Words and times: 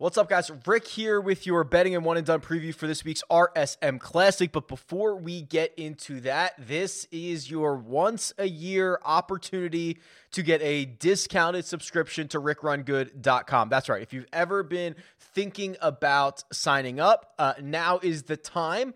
What's 0.00 0.16
up, 0.16 0.30
guys? 0.30 0.50
Rick 0.64 0.88
here 0.88 1.20
with 1.20 1.44
your 1.44 1.62
betting 1.62 1.94
and 1.94 2.06
one 2.06 2.16
and 2.16 2.24
done 2.24 2.40
preview 2.40 2.74
for 2.74 2.86
this 2.86 3.04
week's 3.04 3.22
RSM 3.30 4.00
Classic. 4.00 4.50
But 4.50 4.66
before 4.66 5.14
we 5.14 5.42
get 5.42 5.74
into 5.74 6.22
that, 6.22 6.54
this 6.58 7.06
is 7.12 7.50
your 7.50 7.76
once 7.76 8.32
a 8.38 8.46
year 8.46 8.98
opportunity 9.04 9.98
to 10.30 10.42
get 10.42 10.62
a 10.62 10.86
discounted 10.86 11.66
subscription 11.66 12.28
to 12.28 12.40
rickrungood.com. 12.40 13.68
That's 13.68 13.90
right. 13.90 14.00
If 14.00 14.14
you've 14.14 14.28
ever 14.32 14.62
been 14.62 14.94
thinking 15.18 15.76
about 15.82 16.44
signing 16.50 16.98
up, 16.98 17.34
uh, 17.38 17.52
now 17.60 18.00
is 18.02 18.22
the 18.22 18.38
time 18.38 18.94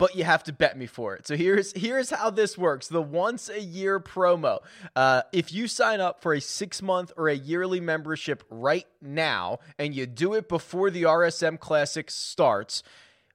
but 0.00 0.16
you 0.16 0.24
have 0.24 0.42
to 0.42 0.52
bet 0.52 0.78
me 0.78 0.86
for 0.86 1.14
it. 1.14 1.26
So 1.26 1.36
here's 1.36 1.72
here's 1.72 2.08
how 2.08 2.30
this 2.30 2.56
works: 2.56 2.88
the 2.88 3.02
once 3.02 3.50
a 3.50 3.60
year 3.60 4.00
promo. 4.00 4.60
Uh, 4.96 5.22
if 5.30 5.52
you 5.52 5.68
sign 5.68 6.00
up 6.00 6.22
for 6.22 6.32
a 6.32 6.40
six 6.40 6.80
month 6.80 7.12
or 7.18 7.28
a 7.28 7.34
yearly 7.34 7.80
membership 7.80 8.42
right 8.48 8.86
now, 9.02 9.58
and 9.78 9.94
you 9.94 10.06
do 10.06 10.32
it 10.32 10.48
before 10.48 10.90
the 10.90 11.02
RSM 11.02 11.60
Classic 11.60 12.10
starts. 12.10 12.82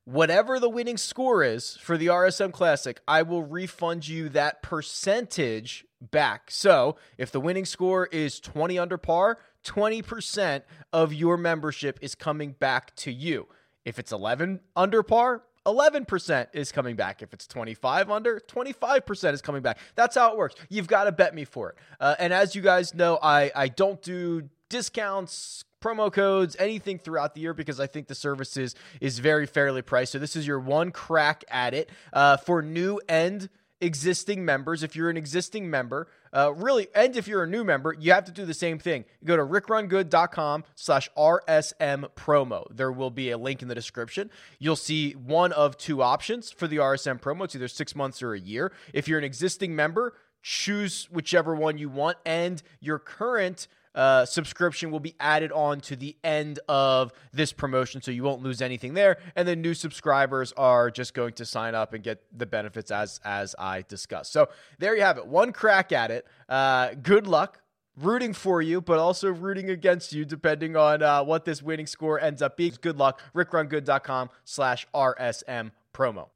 Whatever 0.05 0.59
the 0.59 0.69
winning 0.69 0.97
score 0.97 1.43
is 1.43 1.77
for 1.77 1.97
the 1.97 2.07
RSM 2.07 2.51
Classic, 2.51 2.99
I 3.07 3.23
will 3.23 3.41
refund 3.41 4.07
you 4.07 4.29
that 4.29 4.61
percentage 4.61 5.83
back. 5.99 6.51
So, 6.51 6.95
if 7.17 7.31
the 7.31 7.39
winning 7.39 7.65
score 7.65 8.05
is 8.07 8.39
20 8.39 8.77
under 8.77 8.99
par, 8.99 9.39
20% 9.63 10.61
of 10.93 11.11
your 11.11 11.37
membership 11.37 11.97
is 12.03 12.13
coming 12.13 12.51
back 12.51 12.95
to 12.97 13.11
you. 13.11 13.47
If 13.83 13.97
it's 13.97 14.11
11 14.11 14.59
under 14.75 15.01
par, 15.01 15.41
11% 15.65 16.47
is 16.53 16.71
coming 16.71 16.95
back. 16.95 17.21
If 17.21 17.33
it's 17.33 17.47
25 17.47 18.11
under, 18.11 18.39
25% 18.39 19.33
is 19.33 19.41
coming 19.41 19.61
back. 19.61 19.79
That's 19.95 20.15
how 20.15 20.31
it 20.31 20.37
works. 20.37 20.55
You've 20.69 20.87
got 20.87 21.05
to 21.05 21.11
bet 21.11 21.33
me 21.33 21.45
for 21.45 21.71
it. 21.71 21.77
Uh, 21.99 22.15
and 22.19 22.33
as 22.33 22.55
you 22.55 22.61
guys 22.61 22.93
know, 22.93 23.17
I, 23.21 23.51
I 23.55 23.67
don't 23.67 24.01
do 24.01 24.49
discounts, 24.69 25.63
promo 25.81 26.11
codes, 26.11 26.55
anything 26.59 26.99
throughout 26.99 27.35
the 27.35 27.41
year 27.41 27.53
because 27.53 27.79
I 27.79 27.87
think 27.87 28.07
the 28.07 28.15
service 28.15 28.57
is, 28.57 28.75
is 29.01 29.19
very 29.19 29.45
fairly 29.45 29.81
priced. 29.81 30.11
So 30.11 30.19
this 30.19 30.35
is 30.35 30.47
your 30.47 30.59
one 30.59 30.91
crack 30.91 31.43
at 31.49 31.73
it 31.73 31.89
uh, 32.13 32.37
for 32.37 32.61
new 32.61 32.99
and 33.07 33.49
existing 33.85 34.43
members. 34.43 34.83
If 34.83 34.95
you're 34.95 35.09
an 35.09 35.17
existing 35.17 35.69
member, 35.69 36.07
uh, 36.33 36.53
really, 36.53 36.87
and 36.93 37.15
if 37.15 37.27
you're 37.27 37.43
a 37.43 37.47
new 37.47 37.63
member, 37.63 37.93
you 37.93 38.11
have 38.11 38.25
to 38.25 38.31
do 38.31 38.45
the 38.45 38.53
same 38.53 38.79
thing. 38.79 39.05
Go 39.23 39.37
to 39.37 39.43
rickrungood.com 39.43 40.63
slash 40.75 41.09
RSM 41.17 42.09
promo. 42.15 42.65
There 42.69 42.91
will 42.91 43.11
be 43.11 43.31
a 43.31 43.37
link 43.37 43.61
in 43.61 43.67
the 43.67 43.75
description. 43.75 44.29
You'll 44.59 44.75
see 44.75 45.13
one 45.13 45.51
of 45.53 45.77
two 45.77 46.01
options 46.01 46.51
for 46.51 46.67
the 46.67 46.77
RSM 46.77 47.21
promo. 47.21 47.45
It's 47.45 47.55
either 47.55 47.67
six 47.67 47.95
months 47.95 48.21
or 48.21 48.33
a 48.33 48.39
year. 48.39 48.71
If 48.93 49.07
you're 49.07 49.19
an 49.19 49.23
existing 49.23 49.75
member, 49.75 50.13
choose 50.41 51.07
whichever 51.11 51.55
one 51.55 51.77
you 51.77 51.89
want, 51.89 52.17
and 52.25 52.61
your 52.79 52.99
current– 52.99 53.67
uh, 53.95 54.25
subscription 54.25 54.91
will 54.91 54.99
be 54.99 55.15
added 55.19 55.51
on 55.51 55.79
to 55.81 55.95
the 55.95 56.15
end 56.23 56.59
of 56.67 57.11
this 57.33 57.53
promotion, 57.53 58.01
so 58.01 58.11
you 58.11 58.23
won't 58.23 58.43
lose 58.43 58.61
anything 58.61 58.93
there. 58.93 59.17
And 59.35 59.47
then 59.47 59.61
new 59.61 59.73
subscribers 59.73 60.53
are 60.57 60.91
just 60.91 61.13
going 61.13 61.33
to 61.33 61.45
sign 61.45 61.73
up 61.73 61.93
and 61.93 62.03
get 62.03 62.21
the 62.37 62.45
benefits 62.45 62.91
as 62.91 63.19
as 63.23 63.55
I 63.57 63.83
discussed. 63.87 64.31
So 64.31 64.49
there 64.77 64.95
you 64.95 65.01
have 65.01 65.17
it. 65.17 65.25
One 65.25 65.51
crack 65.51 65.91
at 65.91 66.11
it. 66.11 66.27
Uh, 66.47 66.93
good 67.01 67.25
luck. 67.25 67.61
Rooting 67.97 68.33
for 68.33 68.61
you, 68.61 68.81
but 68.81 68.99
also 68.99 69.31
rooting 69.31 69.69
against 69.69 70.11
you, 70.11 70.25
depending 70.25 70.75
on 70.75 71.01
uh, 71.01 71.23
what 71.23 71.45
this 71.45 71.63
winning 71.63 71.87
score 71.87 72.19
ends 72.19 72.41
up 72.41 72.57
being. 72.57 72.73
Good 72.81 72.97
luck. 72.97 73.21
RickRunGood.com 73.33 74.31
slash 74.43 74.85
RSM 74.93 75.71
promo. 75.93 76.27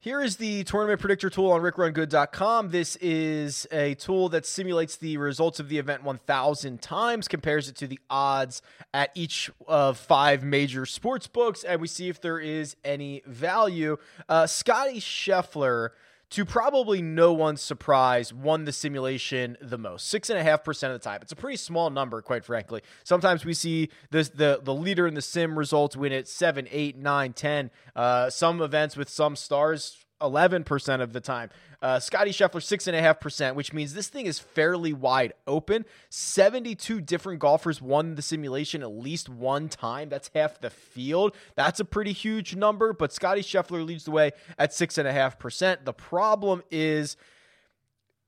Here 0.00 0.22
is 0.22 0.36
the 0.36 0.62
tournament 0.62 1.00
predictor 1.00 1.28
tool 1.28 1.50
on 1.50 1.60
rickrungood.com. 1.60 2.68
This 2.68 2.94
is 3.00 3.66
a 3.72 3.94
tool 3.94 4.28
that 4.28 4.46
simulates 4.46 4.94
the 4.94 5.16
results 5.16 5.58
of 5.58 5.68
the 5.68 5.78
event 5.78 6.04
1,000 6.04 6.80
times, 6.80 7.26
compares 7.26 7.68
it 7.68 7.74
to 7.78 7.88
the 7.88 7.98
odds 8.08 8.62
at 8.94 9.10
each 9.16 9.50
of 9.66 9.98
five 9.98 10.44
major 10.44 10.86
sports 10.86 11.26
books, 11.26 11.64
and 11.64 11.80
we 11.80 11.88
see 11.88 12.08
if 12.08 12.20
there 12.20 12.38
is 12.38 12.76
any 12.84 13.22
value. 13.26 13.96
Uh, 14.28 14.46
Scottie 14.46 15.00
Scheffler 15.00 15.88
to 16.30 16.44
probably 16.44 17.00
no 17.00 17.32
one's 17.32 17.62
surprise, 17.62 18.32
won 18.32 18.64
the 18.64 18.72
simulation 18.72 19.56
the 19.60 19.78
most. 19.78 20.08
Six 20.08 20.28
and 20.30 20.38
a 20.38 20.42
half 20.42 20.62
percent 20.62 20.92
of 20.92 21.00
the 21.00 21.04
time. 21.04 21.20
It's 21.22 21.32
a 21.32 21.36
pretty 21.36 21.56
small 21.56 21.90
number, 21.90 22.20
quite 22.20 22.44
frankly. 22.44 22.82
Sometimes 23.04 23.44
we 23.44 23.54
see 23.54 23.88
the 24.10 24.30
the, 24.34 24.60
the 24.62 24.74
leader 24.74 25.06
in 25.06 25.14
the 25.14 25.22
sim 25.22 25.58
results 25.58 25.96
win 25.96 26.12
it 26.12 26.28
seven, 26.28 26.68
eight, 26.70 26.96
nine, 26.96 27.32
ten. 27.32 27.70
Uh, 27.96 28.28
some 28.30 28.60
events 28.60 28.96
with 28.96 29.08
some 29.08 29.36
stars 29.36 30.04
11% 30.20 31.00
of 31.00 31.12
the 31.12 31.20
time. 31.20 31.50
Uh, 31.80 32.00
Scottie 32.00 32.32
Scheffler, 32.32 32.60
6.5%, 32.60 33.54
which 33.54 33.72
means 33.72 33.94
this 33.94 34.08
thing 34.08 34.26
is 34.26 34.38
fairly 34.38 34.92
wide 34.92 35.32
open. 35.46 35.84
72 36.10 37.00
different 37.00 37.38
golfers 37.38 37.80
won 37.80 38.16
the 38.16 38.22
simulation 38.22 38.82
at 38.82 38.90
least 38.90 39.28
one 39.28 39.68
time. 39.68 40.08
That's 40.08 40.30
half 40.34 40.60
the 40.60 40.70
field. 40.70 41.34
That's 41.54 41.80
a 41.80 41.84
pretty 41.84 42.12
huge 42.12 42.56
number, 42.56 42.92
but 42.92 43.12
Scottie 43.12 43.42
Scheffler 43.42 43.86
leads 43.86 44.04
the 44.04 44.10
way 44.10 44.32
at 44.58 44.70
6.5%. 44.70 45.84
The 45.84 45.92
problem 45.92 46.62
is 46.70 47.16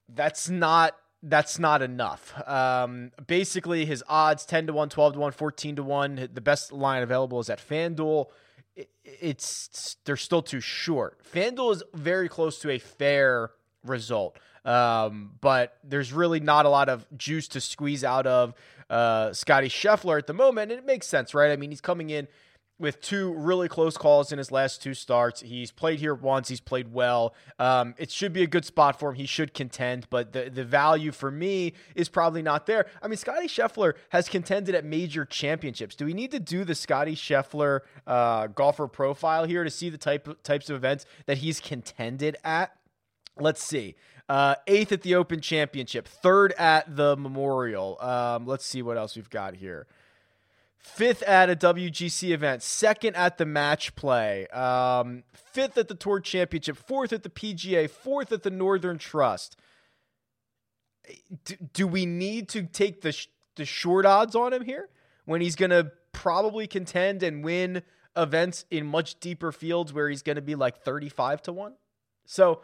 that's 0.08 0.48
not 0.48 0.96
that's 1.22 1.58
not 1.58 1.82
enough. 1.82 2.32
Um, 2.48 3.12
basically, 3.26 3.84
his 3.84 4.02
odds 4.08 4.46
10 4.46 4.68
to 4.68 4.72
1, 4.72 4.88
12 4.88 5.12
to 5.14 5.18
1, 5.18 5.32
14 5.32 5.76
to 5.76 5.82
1. 5.82 6.28
The 6.32 6.40
best 6.40 6.72
line 6.72 7.02
available 7.02 7.40
is 7.40 7.50
at 7.50 7.58
FanDuel 7.58 8.28
it's 9.04 9.96
they're 10.04 10.16
still 10.16 10.42
too 10.42 10.60
short. 10.60 11.18
FanDuel 11.32 11.74
is 11.74 11.82
very 11.94 12.28
close 12.28 12.58
to 12.60 12.70
a 12.70 12.78
fair 12.78 13.50
result, 13.84 14.38
um, 14.64 15.32
but 15.40 15.78
there's 15.84 16.12
really 16.12 16.40
not 16.40 16.66
a 16.66 16.68
lot 16.68 16.88
of 16.88 17.06
juice 17.16 17.48
to 17.48 17.60
squeeze 17.60 18.04
out 18.04 18.26
of 18.26 18.54
uh, 18.88 19.32
Scottie 19.32 19.68
Scheffler 19.68 20.18
at 20.18 20.26
the 20.26 20.34
moment. 20.34 20.72
And 20.72 20.78
it 20.78 20.86
makes 20.86 21.06
sense, 21.06 21.34
right? 21.34 21.50
I 21.50 21.56
mean, 21.56 21.70
he's 21.70 21.80
coming 21.80 22.10
in 22.10 22.28
with 22.80 23.00
two 23.00 23.32
really 23.34 23.68
close 23.68 23.96
calls 23.96 24.32
in 24.32 24.38
his 24.38 24.50
last 24.50 24.82
two 24.82 24.94
starts. 24.94 25.42
He's 25.42 25.70
played 25.70 26.00
here 26.00 26.14
once. 26.14 26.48
He's 26.48 26.60
played 26.60 26.92
well. 26.92 27.34
Um, 27.58 27.94
it 27.98 28.10
should 28.10 28.32
be 28.32 28.42
a 28.42 28.46
good 28.46 28.64
spot 28.64 28.98
for 28.98 29.10
him. 29.10 29.16
He 29.16 29.26
should 29.26 29.52
contend, 29.52 30.08
but 30.08 30.32
the, 30.32 30.50
the 30.50 30.64
value 30.64 31.12
for 31.12 31.30
me 31.30 31.74
is 31.94 32.08
probably 32.08 32.42
not 32.42 32.66
there. 32.66 32.86
I 33.02 33.08
mean, 33.08 33.18
Scottie 33.18 33.46
Scheffler 33.46 33.94
has 34.08 34.28
contended 34.28 34.74
at 34.74 34.84
major 34.84 35.24
championships. 35.26 35.94
Do 35.94 36.06
we 36.06 36.14
need 36.14 36.30
to 36.30 36.40
do 36.40 36.64
the 36.64 36.74
Scottie 36.74 37.14
Scheffler 37.14 37.80
uh, 38.06 38.46
golfer 38.48 38.88
profile 38.88 39.44
here 39.44 39.62
to 39.62 39.70
see 39.70 39.90
the 39.90 39.98
type 39.98 40.42
types 40.42 40.70
of 40.70 40.76
events 40.76 41.04
that 41.26 41.38
he's 41.38 41.60
contended 41.60 42.36
at? 42.42 42.74
Let's 43.38 43.62
see. 43.62 43.94
Uh, 44.28 44.54
eighth 44.66 44.92
at 44.92 45.02
the 45.02 45.16
Open 45.16 45.40
Championship, 45.40 46.06
third 46.06 46.52
at 46.52 46.96
the 46.96 47.16
Memorial. 47.16 48.00
Um, 48.00 48.46
let's 48.46 48.64
see 48.64 48.80
what 48.80 48.96
else 48.96 49.16
we've 49.16 49.28
got 49.28 49.56
here 49.56 49.86
fifth 50.82 51.22
at 51.22 51.50
a 51.50 51.56
WGC 51.56 52.30
event, 52.30 52.62
second 52.62 53.14
at 53.16 53.38
the 53.38 53.46
match 53.46 53.94
play, 53.94 54.46
um, 54.48 55.22
fifth 55.32 55.78
at 55.78 55.88
the 55.88 55.94
Tour 55.94 56.20
Championship, 56.20 56.76
fourth 56.76 57.12
at 57.12 57.22
the 57.22 57.28
PGA, 57.28 57.88
fourth 57.88 58.32
at 58.32 58.42
the 58.42 58.50
Northern 58.50 58.98
Trust. 58.98 59.56
Do, 61.44 61.56
do 61.72 61.86
we 61.86 62.06
need 62.06 62.48
to 62.50 62.62
take 62.62 63.02
the, 63.02 63.12
sh- 63.12 63.28
the 63.56 63.64
short 63.64 64.06
odds 64.06 64.34
on 64.34 64.52
him 64.52 64.64
here 64.64 64.88
when 65.24 65.40
he's 65.40 65.56
going 65.56 65.70
to 65.70 65.92
probably 66.12 66.66
contend 66.66 67.22
and 67.22 67.44
win 67.44 67.82
events 68.16 68.64
in 68.70 68.86
much 68.86 69.20
deeper 69.20 69.52
fields 69.52 69.92
where 69.92 70.08
he's 70.08 70.22
going 70.22 70.36
to 70.36 70.42
be 70.42 70.54
like 70.54 70.82
35 70.82 71.42
to 71.42 71.52
1? 71.52 71.74
So 72.26 72.62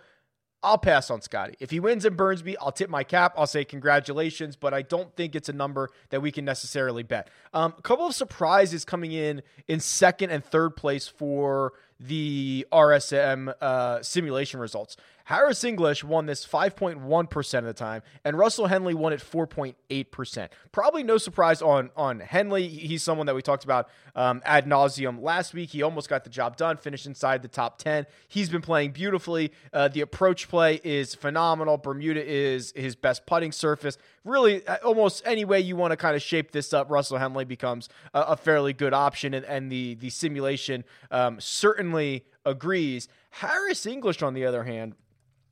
I'll 0.62 0.78
pass 0.78 1.11
on 1.11 1.21
Scottie. 1.21 1.55
If 1.61 1.71
he 1.71 1.81
wins 1.81 2.05
in 2.05 2.17
Burnsby, 2.17 2.56
I'll 2.61 2.72
tip 2.72 2.91
my 2.91 3.05
cap. 3.05 3.34
I'll 3.37 3.47
say 3.47 3.65
congratulations, 3.65 4.56
but 4.56 4.75
I 4.75 4.83
don't 4.83 5.15
think 5.15 5.34
it's 5.34 5.49
a 5.49 5.53
number 5.53 5.91
that 6.11 6.22
we 6.22 6.33
can 6.33 6.44
necessarily 6.44 7.03
bet. 7.03 7.31
Um, 7.55 7.75
a 7.78 7.83
couple 7.83 8.06
of 8.06 8.15
surprises 8.15 8.84
coming 8.84 9.12
in 9.12 9.43
in 9.69 9.81
second 9.81 10.31
and 10.31 10.45
third 10.45 10.77
place 10.77 11.06
for 11.06 11.75
the 12.00 12.66
RSM 12.72 13.55
uh, 13.61 14.03
simulation 14.03 14.61
results. 14.61 14.97
Harris 15.27 15.65
English 15.65 16.05
won 16.05 16.27
this 16.27 16.47
5.1% 16.47 17.59
of 17.59 17.65
the 17.65 17.73
time, 17.73 18.03
and 18.25 18.39
Russell 18.39 18.69
Henley 18.69 18.95
won 18.95 19.13
it 19.13 19.19
4.8%. 19.19 20.49
Probably 20.71 21.03
no 21.03 21.19
surprise 21.19 21.61
on, 21.61 21.91
on 21.97 22.21
Henley. 22.21 22.69
He's 22.69 23.03
someone 23.03 23.27
that 23.27 23.34
we 23.34 23.43
talked 23.43 23.65
about 23.65 23.89
um, 24.15 24.41
ad 24.45 24.67
nauseum 24.67 25.21
last 25.21 25.53
week. 25.53 25.71
He 25.71 25.83
almost 25.83 26.09
got 26.09 26.23
the 26.23 26.31
job 26.31 26.57
done, 26.57 26.77
finished 26.77 27.07
inside 27.07 27.43
the 27.43 27.49
top 27.49 27.78
10. 27.78 28.07
He's 28.28 28.49
been 28.49 28.63
playing 28.63 28.93
beautifully. 28.93 29.51
Uh, 29.73 29.89
the 29.89 30.01
approach 30.01 30.49
play 30.49 30.81
is 30.84 31.17
phenomenal. 31.17 31.77
Bermuda 31.77 32.25
is 32.25 32.72
his 32.77 32.95
best 32.95 33.27
putting 33.27 33.51
surface. 33.51 33.99
Really, 34.25 34.65
uh, 34.65 34.77
almost 34.84 35.25
any 35.27 35.45
way 35.45 35.59
you 35.59 35.75
want 35.75 35.91
to 35.91 35.97
kind 35.97 36.15
of 36.15 36.22
shape 36.22 36.53
this 36.53 36.72
up, 36.72 36.89
Russell 36.89 37.19
Henley 37.19 37.45
becomes 37.45 37.89
a, 38.15 38.21
a 38.21 38.37
fairly 38.37 38.72
good 38.72 38.95
option, 38.95 39.34
and, 39.34 39.45
and 39.47 39.72
the, 39.72 39.97
the 39.97 40.11
simulation 40.11 40.84
um, 41.11 41.41
certainly 41.41 42.25
agrees. 42.45 43.09
Harris 43.31 43.87
English, 43.87 44.22
on 44.22 44.33
the 44.33 44.47
other 44.47 44.63
hand, 44.63 44.95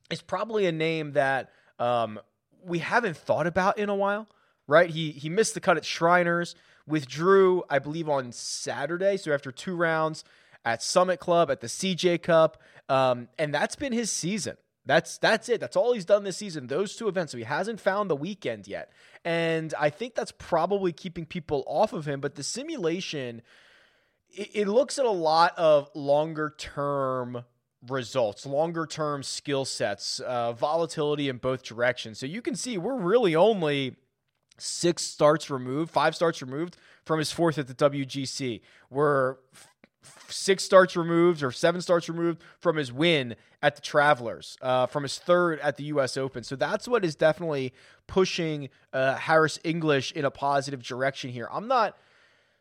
is 0.09 0.21
probably 0.21 0.65
a 0.65 0.71
name 0.71 1.13
that 1.13 1.51
um, 1.79 2.19
we 2.63 2.79
haven't 2.79 3.17
thought 3.17 3.47
about 3.47 3.77
in 3.77 3.89
a 3.89 3.95
while, 3.95 4.27
right? 4.67 4.89
He 4.89 5.11
he 5.11 5.29
missed 5.29 5.53
the 5.53 5.59
cut 5.59 5.77
at 5.77 5.85
Shriners, 5.85 6.55
withdrew, 6.87 7.63
I 7.69 7.79
believe, 7.79 8.09
on 8.09 8.31
Saturday. 8.31 9.17
So 9.17 9.33
after 9.33 9.51
two 9.51 9.75
rounds 9.75 10.23
at 10.63 10.81
Summit 10.81 11.19
Club, 11.19 11.51
at 11.51 11.61
the 11.61 11.67
CJ 11.67 12.21
Cup, 12.21 12.61
um, 12.89 13.29
and 13.37 13.53
that's 13.53 13.75
been 13.75 13.93
his 13.93 14.11
season. 14.11 14.57
That's 14.85 15.17
that's 15.17 15.49
it. 15.49 15.59
That's 15.59 15.75
all 15.75 15.93
he's 15.93 16.05
done 16.05 16.23
this 16.23 16.37
season. 16.37 16.67
Those 16.67 16.95
two 16.95 17.07
events. 17.07 17.31
So 17.31 17.39
he 17.39 17.43
hasn't 17.43 17.79
found 17.79 18.09
the 18.09 18.15
weekend 18.15 18.67
yet, 18.67 18.91
and 19.23 19.73
I 19.79 19.89
think 19.89 20.13
that's 20.13 20.31
probably 20.31 20.91
keeping 20.91 21.25
people 21.25 21.63
off 21.65 21.91
of 21.91 22.07
him. 22.07 22.21
But 22.21 22.35
the 22.35 22.43
simulation 22.43 23.41
it, 24.35 24.49
it 24.53 24.67
looks 24.67 24.99
at 24.99 25.05
a 25.05 25.11
lot 25.11 25.57
of 25.57 25.89
longer 25.93 26.53
term 26.57 27.43
results, 27.89 28.45
longer 28.45 28.85
term 28.85 29.23
skill 29.23 29.65
sets, 29.65 30.19
uh, 30.19 30.53
volatility 30.53 31.29
in 31.29 31.37
both 31.37 31.63
directions. 31.63 32.19
So 32.19 32.25
you 32.25 32.41
can 32.41 32.55
see 32.55 32.77
we're 32.77 32.97
really 32.97 33.35
only 33.35 33.95
six 34.57 35.03
starts 35.03 35.49
removed, 35.49 35.91
five 35.91 36.15
starts 36.15 36.41
removed 36.41 36.77
from 37.05 37.19
his 37.19 37.31
fourth 37.31 37.57
at 37.57 37.67
the 37.67 37.73
WGC. 37.73 38.61
We're 38.89 39.37
six 40.27 40.63
starts 40.63 40.95
removed 40.95 41.43
or 41.43 41.51
seven 41.51 41.81
starts 41.81 42.09
removed 42.09 42.41
from 42.59 42.77
his 42.77 42.91
win 42.91 43.35
at 43.61 43.75
the 43.75 43.81
Travelers, 43.81 44.57
uh, 44.61 44.85
from 44.85 45.03
his 45.03 45.17
third 45.17 45.59
at 45.59 45.77
the 45.77 45.85
U.S. 45.85 46.17
Open. 46.17 46.43
So 46.43 46.55
that's 46.55 46.87
what 46.87 47.03
is 47.03 47.15
definitely 47.15 47.73
pushing 48.07 48.69
uh, 48.93 49.15
Harris 49.15 49.59
English 49.63 50.11
in 50.11 50.25
a 50.25 50.31
positive 50.31 50.83
direction 50.83 51.31
here. 51.31 51.47
I'm 51.51 51.67
not 51.67 51.97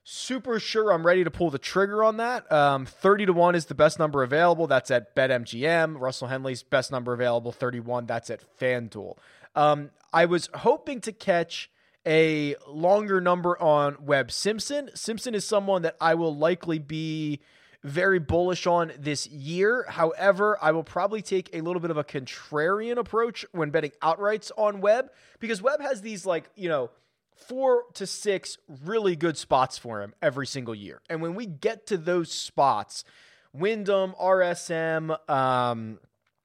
super 0.04 0.60
sure 0.60 0.92
I'm 0.92 1.04
ready 1.04 1.24
to 1.24 1.30
pull 1.30 1.50
the 1.50 1.58
trigger 1.58 2.04
on 2.04 2.18
that. 2.18 2.50
Um, 2.52 2.86
30 2.86 3.26
to 3.26 3.32
1 3.32 3.54
is 3.54 3.66
the 3.66 3.74
best 3.74 3.98
number 3.98 4.22
available. 4.22 4.66
That's 4.66 4.90
at 4.90 5.16
BetMGM. 5.16 5.98
Russell 5.98 6.28
Henley's 6.28 6.62
best 6.62 6.92
number 6.92 7.12
available, 7.12 7.50
31. 7.50 8.06
That's 8.06 8.30
at 8.30 8.40
FanDuel. 8.60 9.16
Um, 9.56 9.90
I 10.12 10.26
was 10.26 10.50
hoping 10.54 11.00
to 11.02 11.12
catch 11.12 11.70
a 12.06 12.54
longer 12.68 13.20
number 13.20 13.60
on 13.60 13.96
Webb 14.00 14.30
Simpson. 14.30 14.90
Simpson 14.94 15.34
is 15.34 15.46
someone 15.46 15.82
that 15.82 15.96
I 16.00 16.14
will 16.14 16.36
likely 16.36 16.78
be 16.78 17.40
very 17.82 18.18
bullish 18.18 18.66
on 18.66 18.92
this 18.98 19.26
year. 19.26 19.86
However, 19.88 20.58
I 20.60 20.72
will 20.72 20.84
probably 20.84 21.22
take 21.22 21.50
a 21.52 21.60
little 21.60 21.80
bit 21.80 21.90
of 21.90 21.96
a 21.96 22.04
contrarian 22.04 22.96
approach 22.96 23.44
when 23.52 23.70
betting 23.70 23.92
outrights 24.02 24.50
on 24.56 24.80
Webb 24.80 25.10
because 25.38 25.62
Webb 25.62 25.80
has 25.80 26.00
these 26.02 26.26
like, 26.26 26.44
you 26.56 26.68
know, 26.68 26.90
four 27.34 27.84
to 27.94 28.06
six 28.06 28.58
really 28.84 29.16
good 29.16 29.36
spots 29.36 29.78
for 29.78 30.02
him 30.02 30.14
every 30.22 30.46
single 30.46 30.75
year. 30.75 31.00
And 31.10 31.20
when 31.20 31.34
we 31.34 31.46
get 31.46 31.86
to 31.88 31.96
those 31.96 32.31
spots, 32.31 33.04
Wyndham, 33.52 34.14
RSM, 34.20 35.31
um, 35.31 35.98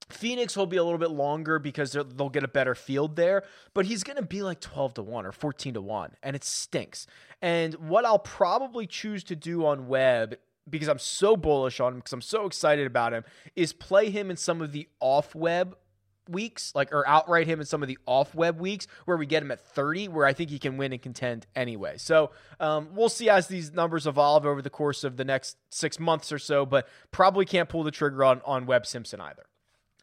Phoenix 0.09 0.57
will 0.57 0.65
be 0.65 0.77
a 0.77 0.83
little 0.83 0.99
bit 0.99 1.11
longer 1.11 1.59
because 1.59 1.91
they'll 1.91 2.29
get 2.29 2.43
a 2.43 2.47
better 2.47 2.73
field 2.75 3.15
there, 3.15 3.43
but 3.73 3.85
he's 3.85 4.03
going 4.03 4.17
to 4.17 4.23
be 4.23 4.41
like 4.41 4.59
12 4.59 4.95
to 4.95 5.03
1 5.03 5.25
or 5.25 5.31
14 5.31 5.75
to 5.75 5.81
1, 5.81 6.15
and 6.23 6.35
it 6.35 6.43
stinks. 6.43 7.05
And 7.41 7.75
what 7.75 8.05
I'll 8.05 8.19
probably 8.19 8.87
choose 8.87 9.23
to 9.25 9.35
do 9.35 9.65
on 9.65 9.87
Webb, 9.87 10.35
because 10.67 10.87
I'm 10.87 10.99
so 10.99 11.37
bullish 11.37 11.79
on 11.79 11.93
him, 11.93 11.99
because 11.99 12.13
I'm 12.13 12.21
so 12.21 12.45
excited 12.45 12.87
about 12.87 13.13
him, 13.13 13.23
is 13.55 13.71
play 13.71 14.09
him 14.09 14.31
in 14.31 14.37
some 14.37 14.61
of 14.61 14.71
the 14.71 14.87
off 14.99 15.35
Webb 15.35 15.77
weeks, 16.29 16.73
like 16.75 16.93
or 16.93 17.07
outright 17.07 17.47
him 17.47 17.59
in 17.59 17.65
some 17.65 17.81
of 17.81 17.87
the 17.87 17.97
off 18.05 18.35
Webb 18.35 18.59
weeks 18.59 18.87
where 19.05 19.17
we 19.17 19.25
get 19.25 19.43
him 19.43 19.51
at 19.51 19.59
30, 19.59 20.07
where 20.09 20.25
I 20.25 20.33
think 20.33 20.49
he 20.49 20.59
can 20.59 20.77
win 20.77 20.93
and 20.93 21.01
contend 21.01 21.47
anyway. 21.55 21.95
So 21.97 22.31
um, 22.59 22.89
we'll 22.93 23.09
see 23.09 23.29
as 23.29 23.47
these 23.47 23.73
numbers 23.73 24.07
evolve 24.07 24.45
over 24.45 24.61
the 24.61 24.69
course 24.69 25.03
of 25.03 25.17
the 25.17 25.25
next 25.25 25.57
six 25.69 25.99
months 25.99 26.31
or 26.31 26.39
so, 26.39 26.65
but 26.65 26.87
probably 27.11 27.45
can't 27.45 27.69
pull 27.69 27.83
the 27.83 27.91
trigger 27.91 28.23
on 28.23 28.41
on 28.45 28.65
Webb 28.65 28.85
Simpson 28.85 29.19
either. 29.21 29.45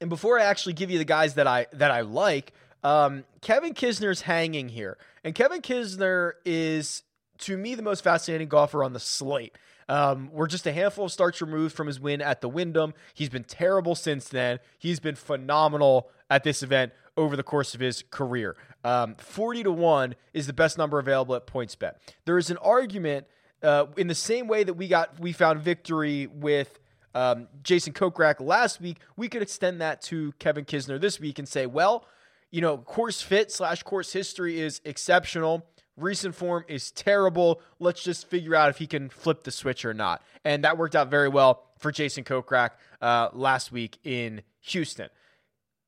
And 0.01 0.11
before 0.11 0.39
I 0.39 0.45
actually 0.45 0.75
give 0.75 0.91
you 0.91 0.99
the 0.99 1.05
guys 1.05 1.35
that 1.35 1.47
I 1.47 1.67
that 1.73 1.91
I 1.91 2.03
like, 2.03 2.53
um, 2.83 3.25
Kevin 3.41 3.75
Kisner's 3.75 4.23
hanging 4.23 4.69
here, 4.69 4.99
and 5.25 5.35
Kevin 5.35 5.63
Kisner 5.63 6.33
is 6.45 7.03
to 7.39 7.57
me 7.57 7.75
the 7.75 7.83
most 7.83 8.05
fascinating 8.05 8.49
golfer 8.49 8.85
on 8.85 8.93
the 8.93 9.01
slate. 9.01 9.57
Um, 9.89 10.31
we're 10.33 10.49
just 10.49 10.67
a 10.67 10.73
handful 10.73 11.05
of 11.05 11.13
starts 11.13 11.41
removed 11.41 11.75
from 11.75 11.87
his 11.87 12.01
win 12.01 12.21
at 12.21 12.41
the 12.41 12.49
Wyndham. 12.49 12.95
He's 13.15 13.29
been 13.29 13.45
terrible 13.45 13.95
since 13.95 14.29
then. 14.29 14.59
He's 14.79 15.01
been 15.01 15.15
phenomenal 15.15 16.11
at 16.31 16.45
this 16.45 16.63
event 16.63 16.93
over 17.17 17.37
the 17.37 17.43
course 17.43 17.75
of 17.75 17.81
his 17.81 18.05
career. 18.11 18.57
Um, 18.85 19.15
40 19.15 19.65
to 19.65 19.73
1 19.73 20.15
is 20.35 20.47
the 20.47 20.53
best 20.53 20.77
number 20.79 20.99
available 20.99 21.35
at 21.35 21.47
PointsBet. 21.47 21.95
There 22.25 22.39
is 22.39 22.51
an 22.51 22.59
argument 22.59 23.27
uh, 23.63 23.87
in 23.97 24.07
the 24.07 24.15
same 24.15 24.49
way 24.49 24.65
that 24.65 24.75
we 24.75 24.87
got 24.87 25.19
we 25.19 25.33
found 25.33 25.61
victory 25.61 26.27
with 26.27 26.79
um, 27.17 27.49
Jason 27.63 27.95
Kokrak 27.95 28.41
last 28.41 28.79
week, 28.79 28.99
we 29.17 29.31
could 29.31 29.41
extend 29.41 29.81
that 29.81 30.03
to 30.03 30.33
Kevin 30.39 30.67
Kisner 30.67 31.01
this 31.01 31.19
week 31.19 31.39
and 31.39 31.49
say, 31.49 31.65
well, 31.65 32.05
you 32.51 32.61
know, 32.61 32.77
course 32.77 33.23
fit 33.23 33.51
slash 33.51 33.83
course 33.83 34.13
history 34.13 34.61
is 34.61 34.83
exceptional. 34.85 35.65
Recent 35.97 36.35
form 36.35 36.67
is 36.69 36.91
terrible. 36.91 37.63
Let's 37.79 38.03
just 38.03 38.29
figure 38.29 38.55
out 38.55 38.69
if 38.69 38.77
he 38.77 38.87
can 38.87 39.09
flip 39.09 39.45
the 39.45 39.51
switch 39.51 39.87
or 39.87 39.95
not. 39.95 40.23
And 40.45 40.63
that 40.65 40.77
worked 40.77 40.95
out 40.95 41.09
very 41.09 41.31
well 41.31 41.65
for 41.79 41.91
Jason 41.91 42.23
Kokrak 42.23 42.73
uh, 43.01 43.31
last 43.33 43.73
week 43.73 43.99
in 44.05 44.43
Houston. 44.61 45.09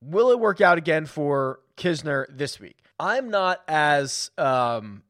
Will 0.01 0.31
it 0.31 0.39
work 0.39 0.61
out 0.61 0.77
again 0.77 1.05
for 1.05 1.59
Kisner 1.77 2.25
this 2.29 2.59
week? 2.59 2.77
I'm 2.99 3.29
not 3.29 3.61
as 3.67 4.31
um, 4.37 5.03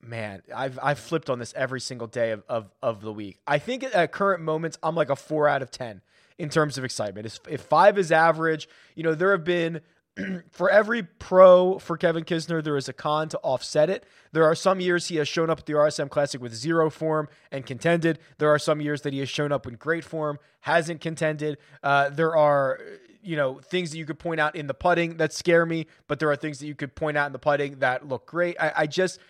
man, 0.00 0.42
I've 0.54 0.78
I've 0.82 0.98
flipped 0.98 1.30
on 1.30 1.38
this 1.38 1.52
every 1.56 1.80
single 1.80 2.06
day 2.06 2.32
of, 2.32 2.44
of, 2.48 2.70
of 2.82 3.00
the 3.00 3.12
week. 3.12 3.38
I 3.46 3.58
think 3.58 3.84
at 3.84 4.12
current 4.12 4.42
moments, 4.42 4.78
I'm 4.82 4.94
like 4.94 5.10
a 5.10 5.16
four 5.16 5.48
out 5.48 5.62
of 5.62 5.70
ten 5.70 6.02
in 6.38 6.48
terms 6.48 6.78
of 6.78 6.84
excitement. 6.84 7.40
If 7.48 7.62
five 7.62 7.98
is 7.98 8.12
average, 8.12 8.68
you 8.94 9.02
know, 9.02 9.14
there 9.14 9.32
have 9.32 9.44
been 9.44 9.80
for 10.50 10.70
every 10.70 11.02
pro 11.02 11.78
for 11.78 11.96
Kevin 11.96 12.24
Kisner, 12.24 12.62
there 12.62 12.76
is 12.76 12.88
a 12.88 12.92
con 12.92 13.28
to 13.28 13.38
offset 13.38 13.90
it. 13.90 14.04
There 14.32 14.44
are 14.44 14.54
some 14.54 14.80
years 14.80 15.08
he 15.08 15.16
has 15.16 15.28
shown 15.28 15.50
up 15.50 15.60
at 15.60 15.66
the 15.66 15.74
RSM 15.74 16.08
Classic 16.08 16.40
with 16.40 16.54
zero 16.54 16.90
form 16.90 17.28
and 17.50 17.66
contended. 17.66 18.18
There 18.38 18.48
are 18.48 18.58
some 18.58 18.80
years 18.80 19.02
that 19.02 19.12
he 19.12 19.18
has 19.20 19.28
shown 19.28 19.52
up 19.52 19.66
in 19.66 19.74
great 19.74 20.04
form, 20.04 20.38
hasn't 20.60 21.00
contended. 21.00 21.58
Uh, 21.82 22.08
there 22.08 22.34
are, 22.34 22.80
you 23.22 23.36
know, 23.36 23.60
things 23.60 23.90
that 23.90 23.98
you 23.98 24.06
could 24.06 24.18
point 24.18 24.40
out 24.40 24.56
in 24.56 24.66
the 24.66 24.74
putting 24.74 25.18
that 25.18 25.32
scare 25.32 25.66
me, 25.66 25.86
but 26.08 26.18
there 26.18 26.30
are 26.30 26.36
things 26.36 26.60
that 26.60 26.66
you 26.66 26.74
could 26.74 26.94
point 26.94 27.16
out 27.16 27.26
in 27.26 27.32
the 27.32 27.38
putting 27.38 27.78
that 27.80 28.08
look 28.08 28.26
great. 28.26 28.56
I, 28.58 28.72
I 28.76 28.86
just 28.86 29.20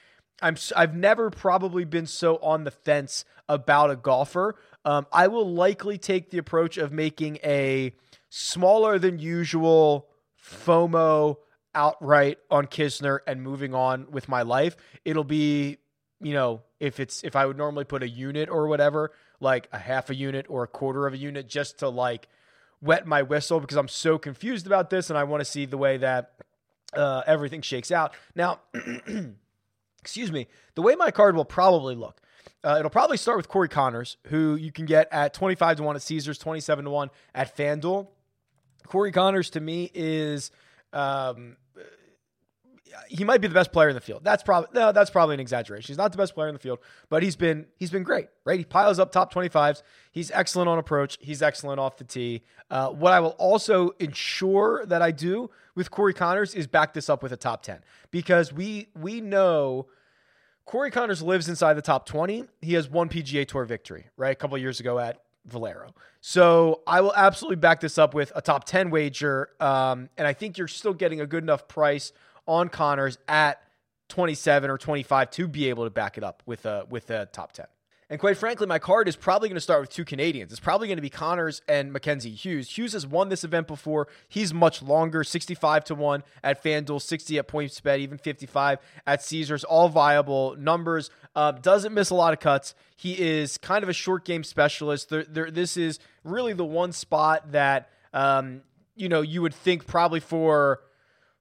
I'm 0.41 0.57
I've 0.77 0.95
never 0.95 1.31
probably 1.31 1.85
been 1.85 2.07
so 2.07 2.37
on 2.37 2.65
the 2.65 2.71
fence 2.71 3.25
about 3.49 3.91
a 3.91 3.97
golfer. 3.97 4.55
Um, 4.85 5.07
I 5.13 5.27
will 5.27 5.53
likely 5.53 5.99
take 5.99 6.31
the 6.31 6.39
approach 6.39 6.77
of 6.77 6.93
making 6.93 7.39
a 7.43 7.93
smaller 8.29 8.99
than 8.99 9.19
usual 9.19 10.09
FOMO 10.47 11.37
outright 11.75 12.39
on 12.51 12.67
Kisner 12.67 13.19
and 13.27 13.43
moving 13.43 13.75
on 13.75 14.11
with 14.11 14.29
my 14.29 14.43
life. 14.43 14.77
It'll 15.05 15.25
be, 15.25 15.79
you 16.21 16.33
know, 16.33 16.63
if 16.81 17.01
it's 17.01 17.23
if 17.25 17.37
I 17.37 17.47
would 17.47 17.57
normally 17.57 17.85
put 17.85 18.03
a 18.03 18.09
unit 18.09 18.49
or 18.49 18.69
whatever, 18.69 19.13
like 19.41 19.69
a 19.73 19.79
half 19.79 20.11
a 20.11 20.15
unit 20.15 20.47
or 20.49 20.63
a 20.63 20.69
quarter 20.69 21.07
of 21.07 21.15
a 21.15 21.19
unit 21.19 21.49
just 21.49 21.79
to 21.81 21.89
like 21.89 22.29
wet 22.81 23.07
my 23.07 23.23
whistle 23.23 23.61
because 23.61 23.77
I'm 23.77 23.89
so 23.89 24.19
confused 24.19 24.67
about 24.67 24.91
this 24.91 25.11
and 25.11 25.19
I 25.19 25.25
want 25.25 25.41
to 25.41 25.45
see 25.45 25.67
the 25.67 25.79
way 25.79 25.99
that 25.99 26.33
uh, 26.95 27.23
everything 27.27 27.63
shakes 27.63 27.91
out. 27.91 28.15
Now 28.35 28.61
excuse 30.01 30.31
me, 30.31 30.47
the 30.75 30.83
way 30.83 30.95
my 30.95 31.11
card 31.11 31.37
will 31.37 31.45
probably 31.45 31.95
look. 31.95 32.21
Uh, 32.63 32.77
it'll 32.79 32.91
probably 32.91 33.17
start 33.17 33.37
with 33.37 33.49
Corey 33.49 33.69
Conners, 33.69 34.17
who 34.29 34.55
you 34.55 34.73
can 34.73 34.87
get 34.87 35.09
at 35.13 35.35
25 35.35 35.79
to 35.79 35.83
1 35.83 35.97
at 35.97 36.03
Caesars, 36.03 36.39
27 36.39 36.85
to 36.85 36.91
1 36.91 37.11
at 37.35 37.57
FanDuel. 37.57 38.09
Corey 38.87 39.13
Conners 39.13 39.51
to 39.51 39.61
me 39.61 39.91
is 39.95 40.51
um, 40.93 41.57
he 43.09 43.25
might 43.25 43.41
be 43.41 43.49
the 43.49 43.55
best 43.55 43.73
player 43.73 43.89
in 43.89 43.95
the 43.95 44.01
field. 44.01 44.23
That's 44.25 44.43
probably 44.43 44.69
no, 44.73 44.93
that's 44.93 45.11
probably 45.11 45.35
an 45.35 45.41
exaggeration. 45.41 45.89
He's 45.89 45.99
not 45.99 46.13
the 46.13 46.19
best 46.19 46.35
player 46.35 46.49
in 46.49 46.55
the 46.55 46.61
field, 46.61 46.79
but 47.09 47.23
he's 47.23 47.37
been 47.37 47.67
he's 47.77 47.91
been 47.91 48.03
great, 48.03 48.29
right? 48.45 48.59
He 48.59 48.65
piles 48.65 48.99
up 48.99 49.13
top 49.13 49.33
25s. 49.33 49.83
He's 50.13 50.31
excellent 50.31 50.69
on 50.69 50.79
approach. 50.79 51.19
He's 51.21 51.43
excellent 51.43 51.81
off 51.81 51.97
the 51.97 52.05
tee. 52.05 52.43
Uh, 52.71 52.91
what 52.91 53.13
I 53.13 53.21
will 53.21 53.37
also 53.39 53.91
ensure 53.99 54.85
that 54.87 55.03
I 55.03 55.11
do 55.11 55.51
with 55.75 55.91
Corey 55.91 56.15
Conners 56.15 56.55
is 56.55 56.67
back 56.67 56.95
this 56.95 57.09
up 57.09 57.23
with 57.23 57.33
a 57.33 57.37
top 57.37 57.63
10 57.63 57.81
because 58.11 58.53
we 58.53 58.89
we 58.99 59.21
know 59.21 59.87
Corey 60.65 60.91
Conners 60.91 61.23
lives 61.23 61.49
inside 61.49 61.75
the 61.75 61.83
top 61.83 62.07
20. 62.07 62.45
He 62.61 62.75
has 62.75 62.89
one 62.89 63.09
PGA 63.09 63.47
Tour 63.47 63.65
victory, 63.65 64.07
right? 64.17 64.33
A 64.33 64.37
couple 64.37 64.59
years 64.59 64.81
ago 64.81 64.99
at 64.99 65.23
Valero. 65.47 65.95
So 66.21 66.83
I 66.87 67.01
will 67.01 67.15
absolutely 67.15 67.57
back 67.57 67.81
this 67.81 67.99
up 67.99 68.15
with 68.15 68.33
a 68.35 68.43
top 68.43 68.65
10 68.65 68.91
wager. 68.91 69.51
Um, 69.61 70.09
and 70.17 70.27
I 70.27 70.33
think 70.33 70.59
you're 70.59 70.69
still 70.69 70.95
getting 70.95 71.21
a 71.21 71.27
good 71.27 71.43
enough 71.43 71.69
price 71.69 72.13
on 72.47 72.69
Conners 72.69 73.19
at 73.29 73.63
27 74.09 74.71
or 74.71 74.79
25 74.79 75.31
to 75.31 75.49
be 75.49 75.69
able 75.69 75.85
to 75.85 75.91
back 75.91 76.19
it 76.19 76.25
up 76.25 76.43
with 76.47 76.67
a, 76.67 76.87
with 76.89 77.11
a 77.11 77.27
top 77.27 77.53
10. 77.53 77.67
And 78.09 78.21
quite 78.21 78.37
frankly, 78.37 78.69
my 78.69 78.79
card 78.79 79.09
is 79.09 79.17
probably 79.17 79.49
going 79.49 79.57
to 79.57 79.61
start 79.61 79.81
with 79.81 79.91
two 79.91 80.05
Canadians. 80.05 80.53
It's 80.53 80.61
probably 80.61 80.87
going 80.87 80.99
to 80.99 81.03
be 81.03 81.11
Conners 81.11 81.61
and 81.67 81.93
Mackenzie 81.93 82.31
Hughes. 82.31 82.79
Hughes 82.79 82.93
has 82.93 83.05
won 83.05 83.31
this 83.31 83.43
event 83.43 83.67
before. 83.67 84.07
He's 84.29 84.55
much 84.55 84.81
longer, 84.81 85.25
65 85.25 85.85
to 85.87 85.95
1 85.97 86.23
at 86.45 86.63
FanDuel, 86.63 87.03
60 87.03 87.39
at 87.39 87.49
PointsBet, 87.49 87.99
even 87.99 88.19
55 88.19 88.79
at 89.09 89.25
Caesars. 89.25 89.65
All 89.65 89.89
viable 89.89 90.55
numbers. 90.57 91.11
Uh, 91.35 91.51
doesn't 91.51 91.95
miss 91.95 92.11
a 92.11 92.15
lot 92.15 92.33
of 92.33 92.39
cuts. 92.39 92.77
He 92.95 93.21
is 93.21 93.59
kind 93.59 93.83
of 93.83 93.89
a 93.89 93.93
short 93.93 94.25
game 94.25 94.45
specialist. 94.45 95.09
There, 95.09 95.25
there, 95.25 95.51
this 95.51 95.77
is 95.77 95.99
really 96.23 96.53
the 96.53 96.65
one 96.65 96.93
spot 96.93 97.51
that 97.53 97.91
um, 98.15 98.63
you 98.95 99.09
know 99.09 99.21
you 99.21 99.43
would 99.43 99.55
think 99.55 99.87
probably 99.87 100.21
for 100.21 100.81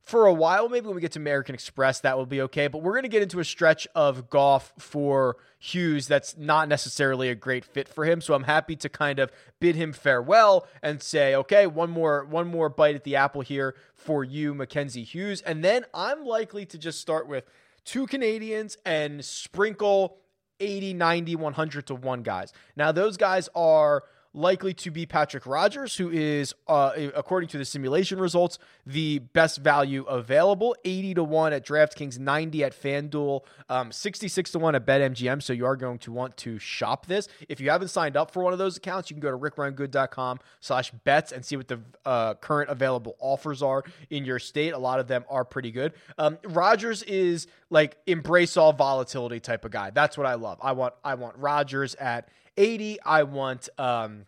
for 0.05 0.27
a 0.27 0.33
while. 0.33 0.69
Maybe 0.69 0.85
when 0.85 0.95
we 0.95 1.01
get 1.01 1.13
to 1.13 1.19
American 1.19 1.55
Express, 1.55 1.99
that 2.01 2.17
will 2.17 2.27
be 2.27 2.41
okay. 2.43 2.67
But 2.67 2.83
we're 2.83 2.93
going 2.93 3.03
to 3.03 3.09
get 3.09 3.23
into 3.23 3.39
a 3.39 3.45
stretch 3.45 3.87
of 3.95 4.29
golf 4.29 4.71
for 4.77 5.37
Hughes 5.59 6.07
that's 6.07 6.37
not 6.37 6.69
necessarily 6.69 7.29
a 7.29 7.35
great 7.35 7.65
fit 7.65 7.89
for 7.89 8.05
him. 8.05 8.21
So 8.21 8.35
I'm 8.35 8.43
happy 8.43 8.75
to 8.77 8.87
kind 8.87 9.17
of 9.19 9.31
bid 9.59 9.75
him 9.75 9.91
farewell 9.93 10.67
and 10.83 11.01
say, 11.01 11.35
okay, 11.35 11.65
one 11.65 11.89
more 11.89 12.23
one 12.25 12.47
more 12.47 12.69
bite 12.69 12.95
at 12.95 13.03
the 13.03 13.15
apple 13.15 13.41
here 13.41 13.75
for 13.95 14.23
you, 14.23 14.53
Mackenzie 14.53 15.03
Hughes, 15.03 15.41
and 15.41 15.63
then 15.63 15.85
I'm 15.93 16.23
likely 16.23 16.65
to 16.67 16.77
just 16.77 17.01
start 17.01 17.27
with 17.27 17.45
two 17.83 18.05
Canadians 18.05 18.77
and 18.85 19.25
sprinkle 19.25 20.17
80, 20.59 20.93
90, 20.93 21.35
100 21.35 21.87
to 21.87 21.95
1 21.95 22.23
guys. 22.23 22.53
Now, 22.75 22.91
those 22.91 23.17
guys 23.17 23.49
are 23.55 24.03
likely 24.35 24.73
to 24.73 24.91
be 24.91 25.05
Patrick 25.05 25.45
Rodgers, 25.45 25.95
who 25.95 26.09
is, 26.11 26.53
uh, 26.67 26.91
according 27.15 27.49
to 27.49 27.57
the 27.57 27.65
simulation 27.65 28.19
results, 28.19 28.59
the 28.85 29.19
best 29.19 29.59
value 29.59 30.03
available. 30.03 30.75
80 30.83 31.15
to 31.15 31.23
1 31.23 31.53
at 31.53 31.65
DraftKings, 31.65 32.19
90 32.19 32.63
at 32.63 32.73
FanDuel, 32.79 33.41
um, 33.69 33.91
66 33.91 34.51
to 34.51 34.59
1 34.59 34.75
at 34.75 34.85
BetMGM. 34.85 35.41
So 35.41 35.53
you 35.53 35.65
are 35.65 35.75
going 35.75 35.99
to 35.99 36.11
want 36.11 36.35
to 36.37 36.59
shop 36.59 37.05
this. 37.05 37.27
If 37.47 37.59
you 37.59 37.69
haven't 37.69 37.87
signed 37.87 38.17
up 38.17 38.31
for 38.31 38.43
one 38.43 38.53
of 38.53 38.59
those 38.59 38.77
accounts, 38.77 39.09
you 39.09 39.15
can 39.15 39.21
go 39.21 39.31
to 39.31 39.37
rickrungood.com 39.37 40.39
slash 40.59 40.91
bets 40.91 41.31
and 41.31 41.43
see 41.43 41.55
what 41.55 41.67
the 41.67 41.79
uh, 42.05 42.33
current 42.35 42.69
available 42.69 43.15
offers 43.19 43.63
are 43.63 43.83
in 44.09 44.25
your 44.25 44.39
state. 44.39 44.73
A 44.73 44.77
lot 44.77 44.99
of 44.99 45.07
them 45.07 45.23
are 45.29 45.45
pretty 45.45 45.71
good. 45.71 45.93
Um, 46.17 46.37
Rodgers 46.43 47.03
is 47.03 47.47
like 47.69 47.97
embrace 48.05 48.57
all 48.57 48.73
volatility 48.73 49.39
type 49.39 49.65
of 49.65 49.71
guy. 49.71 49.89
That's 49.89 50.17
what 50.17 50.27
I 50.27 50.35
love. 50.35 50.59
I 50.61 50.73
want 50.73 50.93
I 51.03 51.15
want 51.15 51.37
Rodgers 51.37 51.95
at 51.95 52.29
80. 52.57 53.01
I 53.01 53.23
want 53.23 53.69
um 53.77 54.24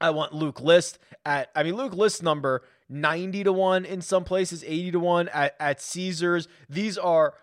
I 0.00 0.10
want 0.10 0.32
Luke 0.32 0.60
List 0.60 0.98
at 1.24 1.50
I 1.54 1.62
mean 1.62 1.76
Luke 1.76 1.94
List 1.94 2.22
number 2.22 2.62
90 2.88 3.44
to 3.44 3.52
1 3.52 3.84
in 3.84 4.00
some 4.00 4.24
places, 4.24 4.64
80 4.64 4.92
to 4.92 5.00
1 5.00 5.28
at, 5.28 5.54
at 5.60 5.80
Caesars. 5.80 6.48
These 6.68 6.96
are 6.98 7.34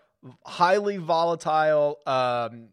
highly 0.44 0.96
volatile 0.96 1.98
um 2.06 2.68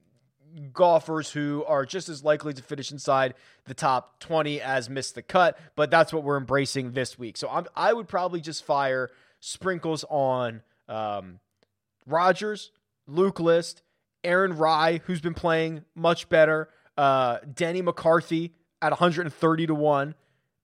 golfers 0.72 1.32
who 1.32 1.64
are 1.68 1.86
just 1.86 2.10
as 2.10 2.24
likely 2.24 2.54
to 2.54 2.62
finish 2.62 2.92
inside 2.92 3.34
the 3.66 3.74
top 3.74 4.20
20 4.20 4.62
as 4.62 4.90
miss 4.90 5.12
the 5.12 5.22
cut, 5.22 5.58
but 5.76 5.90
that's 5.90 6.14
what 6.14 6.24
we're 6.24 6.38
embracing 6.38 6.92
this 6.92 7.18
week. 7.18 7.38
So 7.38 7.50
I'm, 7.50 7.66
I 7.76 7.94
would 7.94 8.08
probably 8.08 8.42
just 8.42 8.64
fire 8.64 9.10
sprinkles 9.40 10.06
on 10.10 10.62
um, 10.88 11.40
Rodgers, 12.06 12.72
Luke 13.08 13.40
List, 13.40 13.82
Aaron 14.24 14.56
Rai, 14.58 15.02
who's 15.06 15.22
been 15.22 15.34
playing 15.34 15.84
much 15.96 16.30
better, 16.30 16.70
uh, 16.98 17.40
Denny 17.54 17.82
McCarthy 17.82 18.54
at 18.84 18.92
130 18.92 19.68
to 19.68 19.74
1, 19.74 20.16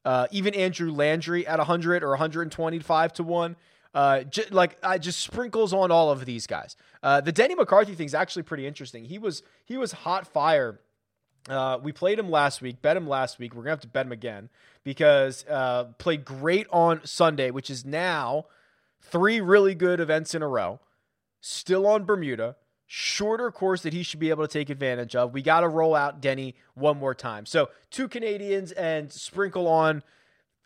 uh, 0.06 0.28
even 0.32 0.54
Andrew 0.54 0.92
Landry 0.92 1.48
at 1.48 1.58
100 1.58 2.04
or 2.04 2.10
125 2.10 3.14
to 3.14 3.24
1. 3.24 3.56
Uh, 3.94 4.22
j- 4.24 4.46
like 4.52 4.78
I 4.84 5.00
just 5.00 5.20
sprinkles 5.22 5.74
on 5.74 5.90
all 5.90 6.12
of 6.12 6.26
these 6.26 6.46
guys. 6.46 6.76
Uh, 7.02 7.22
the 7.22 7.32
Denny 7.32 7.56
McCarthy 7.56 7.96
thing 7.96 8.06
is 8.06 8.14
actually 8.14 8.44
pretty 8.44 8.68
interesting. 8.68 9.06
He 9.06 9.18
was 9.18 9.42
he 9.66 9.78
was 9.78 9.92
hot 9.92 10.28
fire. 10.28 10.80
Uh, 11.50 11.80
we 11.82 11.92
played 11.92 12.20
him 12.20 12.30
last 12.30 12.62
week, 12.62 12.84
bet 12.84 12.96
him 12.96 13.08
last 13.08 13.40
week. 13.40 13.56
We're 13.56 13.64
gonna 13.64 13.72
have 13.72 13.80
to 13.82 13.88
bet 13.88 14.06
him 14.06 14.12
again 14.12 14.50
because 14.84 15.44
uh, 15.50 15.86
played 15.98 16.24
great 16.24 16.68
on 16.70 17.02
Sunday, 17.04 17.50
which 17.50 17.72
is 17.72 17.84
now 17.84 18.46
three 19.02 19.42
really 19.42 19.74
good 19.74 20.00
events 20.00 20.36
in 20.36 20.44
a 20.44 20.48
row. 20.48 20.80
Still 21.42 21.88
on 21.88 22.04
Bermuda, 22.06 22.58
shorter 22.92 23.52
course 23.52 23.84
that 23.84 23.94
he 23.94 24.02
should 24.02 24.20
be 24.20 24.32
able 24.32 24.46
to 24.46 24.52
take 24.52 24.72
advantage 24.72 25.16
of. 25.16 25.32
We 25.32 25.44
got 25.44 25.60
to 25.60 25.70
roll 25.70 25.94
out 25.94 26.22
Denny 26.22 26.56
one 26.74 26.98
more 26.98 27.14
time. 27.14 27.46
So 27.46 27.70
two 27.92 28.08
Canadians 28.08 28.72
and 28.72 29.14
sprinkle 29.14 29.68
on 29.68 30.02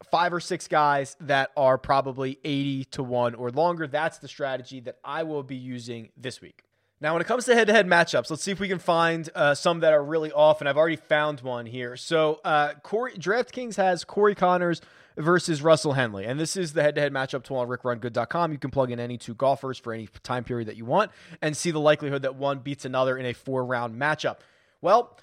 five 0.10 0.34
or 0.34 0.40
six 0.40 0.70
guys 0.70 1.18
that 1.20 1.52
are 1.58 1.78
probably 1.78 2.40
80 2.46 2.86
to 2.86 3.04
1 3.04 3.36
or 3.36 3.52
longer. 3.52 3.88
That's 3.88 4.20
the 4.20 4.30
strategy 4.30 4.80
that 4.80 5.00
I 5.04 5.24
will 5.24 5.44
be 5.44 5.58
using 5.58 6.12
this 6.16 6.40
week. 6.40 6.64
Now, 7.04 7.12
when 7.12 7.22
it 7.22 7.26
comes 7.26 7.44
to 7.46 7.54
head 7.54 7.68
to 7.68 7.74
head 7.74 7.86
matchups, 7.86 8.30
let's 8.30 8.44
see 8.44 8.52
if 8.52 8.62
we 8.62 8.70
can 8.70 8.80
find 8.80 9.30
uh, 9.36 9.56
some 9.56 9.82
that 9.82 9.92
are 9.92 10.02
really 10.02 10.32
off. 10.32 10.62
And 10.62 10.70
I've 10.70 10.78
already 10.78 10.96
found 10.96 11.42
one 11.42 11.66
here. 11.66 11.98
So, 11.98 12.40
uh, 12.46 12.76
Corey, 12.82 13.12
DraftKings 13.16 13.76
has 13.76 14.06
Corey 14.06 14.36
Conners 14.36 14.80
versus 15.18 15.62
Russell 15.62 15.92
Henley. 15.92 16.24
And 16.24 16.40
this 16.40 16.56
is 16.56 16.72
the 16.72 16.82
head 16.82 16.96
to 16.96 17.02
head 17.02 17.12
matchup 17.12 17.44
tool 17.44 17.58
on 17.58 17.68
rickrungood.com. 17.68 18.54
You 18.54 18.58
can 18.58 18.72
plug 18.72 18.90
in 18.90 19.02
any 19.02 19.18
two 19.18 19.34
golfers 19.34 19.78
for 19.78 19.92
any 19.92 20.08
time 20.24 20.46
period 20.46 20.70
that 20.70 20.78
you 20.78 20.86
want 20.86 21.12
and 21.42 21.58
see 21.58 21.72
the 21.72 21.80
likelihood 21.80 22.22
that 22.22 22.36
one 22.36 22.60
beats 22.60 22.86
another 22.86 23.18
in 23.18 23.26
a 23.26 23.34
four 23.34 23.66
round 23.66 24.00
matchup. 24.00 24.38
Well, 24.80 25.20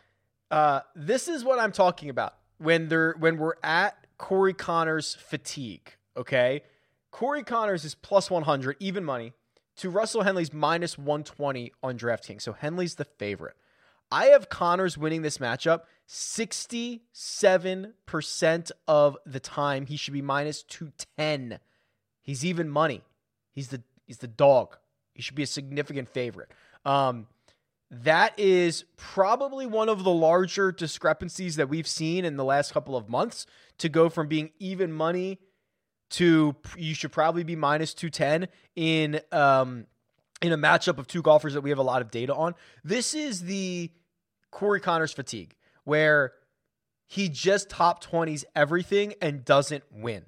uh, 0.50 0.80
this 0.94 1.28
is 1.28 1.44
what 1.44 1.58
I'm 1.58 1.72
talking 1.72 2.10
about 2.10 2.34
when 2.58 2.88
they're 2.88 3.14
when 3.18 3.38
we're 3.38 3.54
at 3.62 4.06
Corey 4.18 4.52
Conners 4.52 5.16
fatigue. 5.16 5.94
Okay, 6.14 6.60
Corey 7.10 7.42
Conners 7.42 7.86
is 7.86 7.94
plus 7.94 8.30
100 8.30 8.76
even 8.80 9.02
money 9.02 9.32
to 9.80 9.90
Russell 9.90 10.22
Henley's 10.22 10.52
minus 10.52 10.98
120 10.98 11.72
on 11.82 11.98
DraftKings. 11.98 12.42
So 12.42 12.52
Henley's 12.52 12.96
the 12.96 13.04
favorite. 13.04 13.56
I 14.12 14.26
have 14.26 14.48
Conners 14.48 14.96
winning 14.98 15.22
this 15.22 15.38
matchup 15.38 15.80
67% 16.08 18.70
of 18.88 19.16
the 19.24 19.40
time. 19.40 19.86
He 19.86 19.96
should 19.96 20.14
be 20.14 20.22
minus 20.22 20.62
210. 20.64 21.60
He's 22.22 22.44
even 22.44 22.68
money. 22.68 23.02
He's 23.52 23.68
the 23.68 23.82
he's 24.06 24.18
the 24.18 24.28
dog. 24.28 24.76
He 25.14 25.22
should 25.22 25.36
be 25.36 25.44
a 25.44 25.46
significant 25.46 26.08
favorite. 26.08 26.50
Um, 26.84 27.28
that 27.90 28.38
is 28.38 28.84
probably 28.96 29.66
one 29.66 29.88
of 29.88 30.04
the 30.04 30.12
larger 30.12 30.72
discrepancies 30.72 31.56
that 31.56 31.68
we've 31.68 31.88
seen 31.88 32.24
in 32.24 32.36
the 32.36 32.44
last 32.44 32.72
couple 32.72 32.96
of 32.96 33.08
months 33.08 33.46
to 33.78 33.88
go 33.88 34.08
from 34.08 34.28
being 34.28 34.50
even 34.58 34.92
money 34.92 35.38
to 36.10 36.56
you 36.76 36.94
should 36.94 37.12
probably 37.12 37.44
be 37.44 37.56
minus 37.56 37.94
210 37.94 38.48
in 38.76 39.20
um 39.32 39.86
in 40.42 40.52
a 40.52 40.58
matchup 40.58 40.98
of 40.98 41.06
two 41.06 41.22
golfers 41.22 41.54
that 41.54 41.60
we 41.60 41.70
have 41.70 41.78
a 41.78 41.82
lot 41.82 42.02
of 42.02 42.10
data 42.10 42.34
on. 42.34 42.54
This 42.82 43.14
is 43.14 43.42
the 43.42 43.90
Corey 44.50 44.80
Conners 44.80 45.12
fatigue 45.12 45.54
where 45.84 46.32
he 47.06 47.28
just 47.28 47.68
top 47.68 48.02
20s 48.04 48.44
everything 48.54 49.14
and 49.20 49.44
doesn't 49.44 49.84
win. 49.92 50.24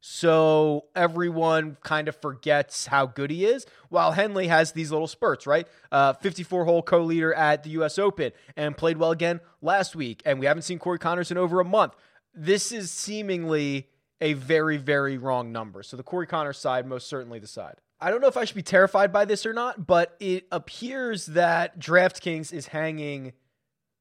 So 0.00 0.86
everyone 0.96 1.76
kind 1.82 2.08
of 2.08 2.16
forgets 2.16 2.86
how 2.86 3.04
good 3.06 3.30
he 3.30 3.44
is. 3.44 3.66
While 3.90 4.12
Henley 4.12 4.46
has 4.46 4.72
these 4.72 4.90
little 4.90 5.06
spurts, 5.06 5.46
right? 5.46 5.68
Uh, 5.92 6.14
54 6.14 6.64
hole 6.64 6.82
co 6.82 7.02
leader 7.02 7.34
at 7.34 7.64
the 7.64 7.70
US 7.70 7.98
Open 7.98 8.32
and 8.56 8.76
played 8.76 8.96
well 8.96 9.10
again 9.10 9.40
last 9.60 9.94
week. 9.94 10.22
And 10.24 10.40
we 10.40 10.46
haven't 10.46 10.62
seen 10.62 10.78
Corey 10.78 10.98
Conners 10.98 11.30
in 11.30 11.36
over 11.36 11.60
a 11.60 11.64
month. 11.64 11.94
This 12.34 12.72
is 12.72 12.90
seemingly 12.90 13.89
a 14.20 14.34
very, 14.34 14.76
very 14.76 15.18
wrong 15.18 15.52
number. 15.52 15.82
So 15.82 15.96
the 15.96 16.02
Corey 16.02 16.26
Conners 16.26 16.58
side, 16.58 16.86
most 16.86 17.08
certainly 17.08 17.38
the 17.38 17.46
side. 17.46 17.76
I 18.00 18.10
don't 18.10 18.20
know 18.20 18.28
if 18.28 18.36
I 18.36 18.44
should 18.44 18.56
be 18.56 18.62
terrified 18.62 19.12
by 19.12 19.24
this 19.24 19.44
or 19.44 19.52
not, 19.52 19.86
but 19.86 20.16
it 20.20 20.46
appears 20.50 21.26
that 21.26 21.78
DraftKings 21.78 22.52
is 22.52 22.68
hanging 22.68 23.32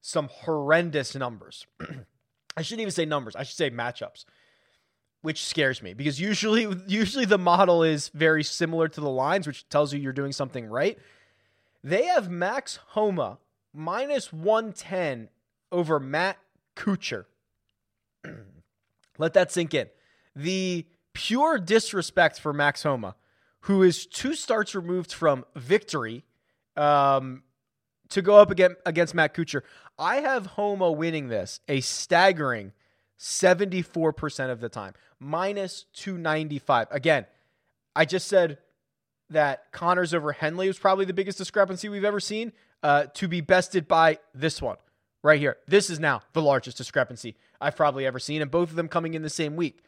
some 0.01 0.29
horrendous 0.31 1.15
numbers. 1.15 1.65
I 2.57 2.61
shouldn't 2.61 2.81
even 2.81 2.91
say 2.91 3.05
numbers. 3.05 3.35
I 3.35 3.43
should 3.43 3.57
say 3.57 3.69
matchups, 3.69 4.25
which 5.21 5.45
scares 5.45 5.81
me 5.81 5.93
because 5.93 6.19
usually 6.19 6.67
usually 6.87 7.25
the 7.25 7.37
model 7.37 7.83
is 7.83 8.09
very 8.09 8.43
similar 8.43 8.87
to 8.87 9.01
the 9.01 9.09
lines, 9.09 9.45
which 9.47 9.67
tells 9.69 9.93
you 9.93 9.99
you're 9.99 10.13
doing 10.13 10.31
something 10.31 10.65
right. 10.65 10.97
They 11.83 12.05
have 12.05 12.29
Max 12.29 12.79
Homa 12.89 13.37
minus 13.73 14.31
110 14.33 15.29
over 15.71 15.99
Matt 15.99 16.37
Kuchar. 16.75 17.25
Let 19.17 19.33
that 19.33 19.51
sink 19.51 19.73
in. 19.73 19.87
The 20.39 20.85
pure 21.11 21.59
disrespect 21.59 22.39
for 22.39 22.53
Max 22.53 22.83
Homa, 22.83 23.17
who 23.61 23.83
is 23.83 24.05
two 24.05 24.35
starts 24.35 24.73
removed 24.73 25.11
from 25.11 25.43
victory, 25.53 26.23
um, 26.77 27.43
to 28.07 28.21
go 28.21 28.37
up 28.37 28.49
against, 28.49 28.77
against 28.85 29.13
Matt 29.13 29.33
Kuchar. 29.33 29.63
I 29.97 30.21
have 30.21 30.45
Homa 30.45 30.89
winning 30.93 31.27
this 31.27 31.59
a 31.67 31.81
staggering 31.81 32.71
74% 33.19 34.49
of 34.49 34.61
the 34.61 34.69
time, 34.69 34.93
minus 35.19 35.83
295. 35.91 36.87
Again, 36.89 37.25
I 37.93 38.05
just 38.05 38.29
said 38.29 38.59
that 39.29 39.73
Conners 39.73 40.13
over 40.13 40.31
Henley 40.31 40.67
was 40.67 40.79
probably 40.79 41.03
the 41.03 41.13
biggest 41.13 41.37
discrepancy 41.37 41.89
we've 41.89 42.05
ever 42.05 42.21
seen 42.21 42.53
uh, 42.81 43.07
to 43.15 43.27
be 43.27 43.41
bested 43.41 43.89
by 43.89 44.19
this 44.33 44.61
one 44.61 44.77
right 45.21 45.37
here. 45.39 45.57
This 45.67 45.89
is 45.89 45.99
now 45.99 46.21
the 46.31 46.41
largest 46.41 46.77
discrepancy 46.77 47.35
I've 47.59 47.75
probably 47.75 48.05
ever 48.05 48.19
seen, 48.19 48.41
and 48.41 48.49
both 48.49 48.69
of 48.69 48.77
them 48.77 48.87
coming 48.87 49.15
in 49.15 49.21
the 49.21 49.29
same 49.29 49.57
week. 49.57 49.83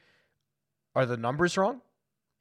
Are 0.96 1.06
the 1.06 1.18
numbers 1.18 1.58
wrong? 1.58 1.82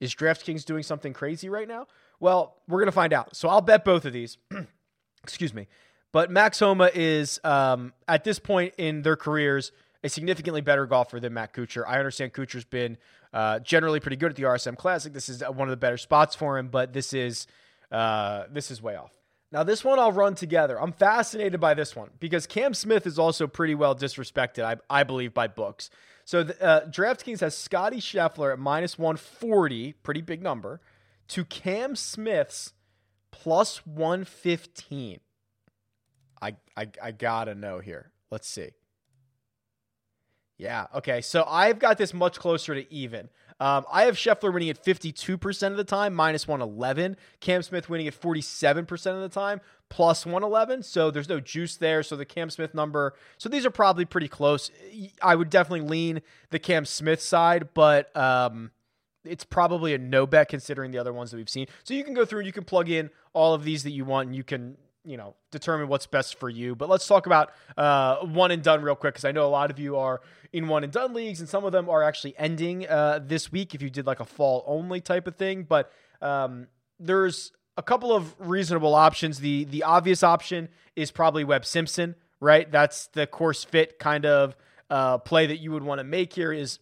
Is 0.01 0.15
DraftKings 0.15 0.65
doing 0.65 0.83
something 0.83 1.13
crazy 1.13 1.49
right 1.49 1.69
now? 1.69 1.87
Well, 2.21 2.57
we're 2.69 2.79
going 2.79 2.87
to 2.87 2.93
find 2.93 3.13
out. 3.13 3.37
So 3.37 3.49
I'll 3.49 3.61
bet 3.61 3.85
both 3.85 4.05
of 4.05 4.13
these. 4.13 4.39
Excuse 5.23 5.53
me. 5.53 5.69
But 6.13 6.31
Max 6.31 6.59
Homa 6.59 6.91
is, 6.93 7.39
um, 7.45 7.93
at 8.09 8.25
this 8.25 8.39
point 8.39 8.75
in 8.79 9.03
their 9.03 9.17
careers, 9.17 9.73
a 10.03 10.09
significantly 10.09 10.61
better 10.61 10.87
golfer 10.87 11.21
than 11.21 11.35
Matt 11.35 11.53
Kuchar. 11.53 11.85
I 11.87 11.99
understand 11.99 12.33
Kuchar's 12.33 12.65
been 12.65 12.97
uh, 13.33 13.61
generally 13.61 14.01
pretty 14.01 14.17
good 14.17 14.31
at 14.31 14.37
the 14.37 14.45
RSM 14.45 14.77
Classic. 14.77 15.13
This 15.13 15.29
is 15.29 15.43
one 15.43 15.69
of 15.69 15.71
the 15.71 15.77
better 15.77 15.99
spots 15.99 16.35
for 16.35 16.59
him, 16.59 16.69
but 16.69 16.93
this 16.93 17.13
is 17.13 17.47
uh, 17.93 18.45
this 18.51 18.71
is 18.71 18.81
way 18.81 18.97
off. 18.97 19.13
Now, 19.53 19.65
this 19.65 19.85
one 19.85 19.99
I'll 19.99 20.13
run 20.13 20.35
together. 20.37 20.81
I'm 20.81 20.93
fascinated 20.93 21.61
by 21.61 21.75
this 21.75 21.97
one 21.97 22.11
because 22.21 22.47
Cam 22.47 22.73
Smith 22.73 23.07
is 23.07 23.19
also 23.19 23.47
pretty 23.47 23.75
well 23.75 23.97
disrespected, 23.97 24.65
I, 24.65 24.77
I 24.89 25.03
believe, 25.03 25.35
by 25.35 25.49
books. 25.49 25.91
So 26.31 26.45
the, 26.45 26.63
uh, 26.63 26.87
DraftKings 26.89 27.41
has 27.41 27.57
Scottie 27.57 27.99
Scheffler 27.99 28.53
at 28.53 28.59
minus 28.61 28.97
140, 28.97 29.95
pretty 29.95 30.21
big 30.21 30.41
number, 30.41 30.81
to 31.27 31.45
Cam 31.45 31.97
Smith's 31.97 32.73
plus 33.33 33.85
115. 33.85 35.19
I, 36.41 36.55
I, 36.77 36.89
I 37.03 37.11
gotta 37.11 37.57
know 37.57 37.81
here. 37.81 38.13
Let's 38.31 38.47
see. 38.47 38.69
Yeah, 40.57 40.87
okay. 40.95 41.21
So 41.21 41.43
I've 41.49 41.81
got 41.81 41.99
this 41.99 42.15
much 42.15 42.39
closer 42.39 42.77
to 42.77 42.95
even. 42.95 43.29
Um, 43.61 43.85
I 43.93 44.05
have 44.05 44.17
Scheffler 44.17 44.53
winning 44.53 44.71
at 44.71 44.83
52% 44.83 45.67
of 45.71 45.77
the 45.77 45.85
time, 45.85 46.15
minus 46.15 46.49
111. 46.49 47.17
Cam 47.41 47.63
Smith 47.63 47.91
winning 47.91 48.09
at 48.09 48.19
47% 48.19 48.91
of 49.15 49.21
the 49.21 49.29
time, 49.29 49.61
plus 49.91 50.25
111. 50.25 50.83
So 50.83 51.11
there's 51.11 51.29
no 51.29 51.41
juice 51.41 51.77
there. 51.77 52.03
So 52.03 52.17
the 52.17 52.25
Cam 52.25 52.49
Smith 52.49 52.75
number, 52.75 53.15
so 53.37 53.51
these 53.51 53.67
are 53.67 53.71
probably 53.71 54.07
pretty 54.07 54.29
close. 54.29 54.71
I 55.23 55.37
would 55.37 55.51
definitely 55.51 55.87
lean 55.87 56.23
the 56.49 56.59
Cam 56.59 56.87
Smith 56.87 57.21
side, 57.21 57.69
but 57.75 58.17
um, 58.17 58.71
it's 59.25 59.45
probably 59.45 59.93
a 59.93 59.99
no 59.99 60.27
bet 60.27 60.49
considering 60.49 60.91
the 60.91 60.99
other 60.99 61.13
ones 61.13 61.31
that 61.31 61.37
we've 61.37 61.51
seen. 61.51 61.67
So 61.85 61.93
you 61.93 62.03
can 62.03 62.15
go 62.15 62.25
through 62.25 62.41
and 62.41 62.47
you 62.47 62.55
can 62.55 62.65
plug 62.65 62.89
in 62.89 63.11
all 63.35 63.53
of 63.53 63.65
these 63.65 63.83
that 63.83 63.91
you 63.91 64.07
want 64.07 64.29
and 64.29 64.37
you 64.37 64.45
can 64.45 64.79
you 65.05 65.17
know 65.17 65.35
determine 65.51 65.89
what's 65.89 66.07
best 66.07 66.39
for 66.39 66.49
you. 66.49 66.75
But 66.75 66.89
let's 66.89 67.07
talk 67.07 67.27
about 67.27 67.53
uh, 67.77 68.19
one 68.19 68.51
and 68.51 68.63
done 68.63 68.83
real 68.83 68.97
quick 68.97 69.15
because 69.15 69.25
i 69.25 69.33
know 69.33 69.47
a 69.47 69.49
lot 69.49 69.71
of 69.71 69.79
you 69.79 69.97
are 69.97 70.21
in 70.53 70.69
one 70.69 70.85
and 70.85 70.93
done 70.93 71.15
leagues 71.15 71.41
and 71.41 71.49
some 71.49 71.65
of 71.65 71.73
them 71.73 71.89
are 71.89 72.03
actually 72.03 72.35
ending 72.39 72.87
uh, 72.89 73.21
this 73.23 73.53
week 73.53 73.75
if 73.75 73.83
you 73.83 73.91
did 73.91 74.07
like 74.07 74.21
a 74.21 74.25
fall 74.25 74.65
only 74.67 75.01
type 75.01 75.27
of 75.27 75.37
thing. 75.37 75.65
But 75.65 75.93
um, 76.21 76.67
there's 76.99 77.53
a 77.77 77.83
couple 77.83 78.13
of 78.13 78.35
reasonable 78.39 78.95
options. 78.95 79.41
The 79.41 79.65
the 79.65 79.83
obvious 79.83 80.23
option 80.23 80.69
is 80.97 81.11
probably 81.11 81.45
webb 81.45 81.65
simpson 81.65 82.15
right? 82.41 82.71
That's 82.71 83.07
the 83.09 83.27
course 83.27 83.63
fit 83.65 83.99
kind 83.99 84.27
of 84.27 84.57
uh, 84.89 85.19
play 85.19 85.47
that 85.47 85.59
you 85.59 85.71
would 85.73 85.83
want 85.83 86.01
to 86.01 86.05
make 86.05 86.33
here 86.33 86.53
is 86.53 86.79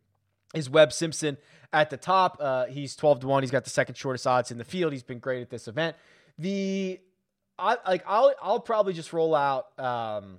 is 0.54 0.68
webb 0.68 0.92
simpson 0.92 1.36
at 1.72 1.90
the 1.90 1.96
top. 1.96 2.38
Uh, 2.40 2.66
he's 2.66 2.96
12 2.96 3.20
to 3.20 3.26
1 3.28 3.42
he's 3.42 3.50
got 3.50 3.64
the 3.64 3.70
second 3.70 3.96
shortest 3.96 4.26
odds 4.26 4.50
in 4.50 4.58
the 4.58 4.64
field. 4.64 4.92
He's 4.92 5.02
been 5.02 5.20
great 5.20 5.42
at 5.42 5.50
this 5.50 5.68
event. 5.68 5.96
The 6.38 6.98
I 7.58 7.76
like 7.86 8.02
I'll 8.06 8.34
I'll 8.42 8.60
probably 8.60 8.92
just 8.92 9.12
roll 9.12 9.34
out. 9.34 9.78
Um, 9.78 10.38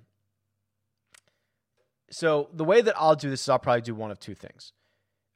so 2.10 2.50
the 2.54 2.64
way 2.64 2.82
that 2.82 2.96
I'll 2.98 3.16
do 3.16 3.30
this 3.30 3.42
is 3.42 3.50
I'll 3.50 3.60
probably 3.60 3.82
do 3.82 3.96
one 3.96 4.12
of 4.12 4.20
two 4.20 4.36
things. 4.36 4.74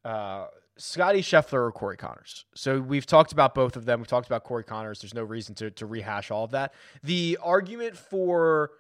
Uh, 0.06 0.48
Scottie 0.78 1.22
Scheffler 1.22 1.68
or 1.68 1.72
Corey 1.72 1.98
Conners. 1.98 2.46
So 2.54 2.80
we've 2.80 3.06
talked 3.06 3.32
about 3.32 3.56
both 3.56 3.76
of 3.76 3.86
them. 3.86 4.00
We've 4.00 4.08
talked 4.08 4.28
about 4.28 4.44
Corey 4.44 4.64
Conners. 4.64 5.02
There's 5.02 5.14
no 5.14 5.24
reason 5.24 5.56
to 5.56 5.72
to 5.72 5.86
rehash 5.86 6.32
all 6.32 6.44
of 6.44 6.52
that. 6.52 6.74
The 7.04 7.38
argument 7.42 7.98
for 7.98 8.72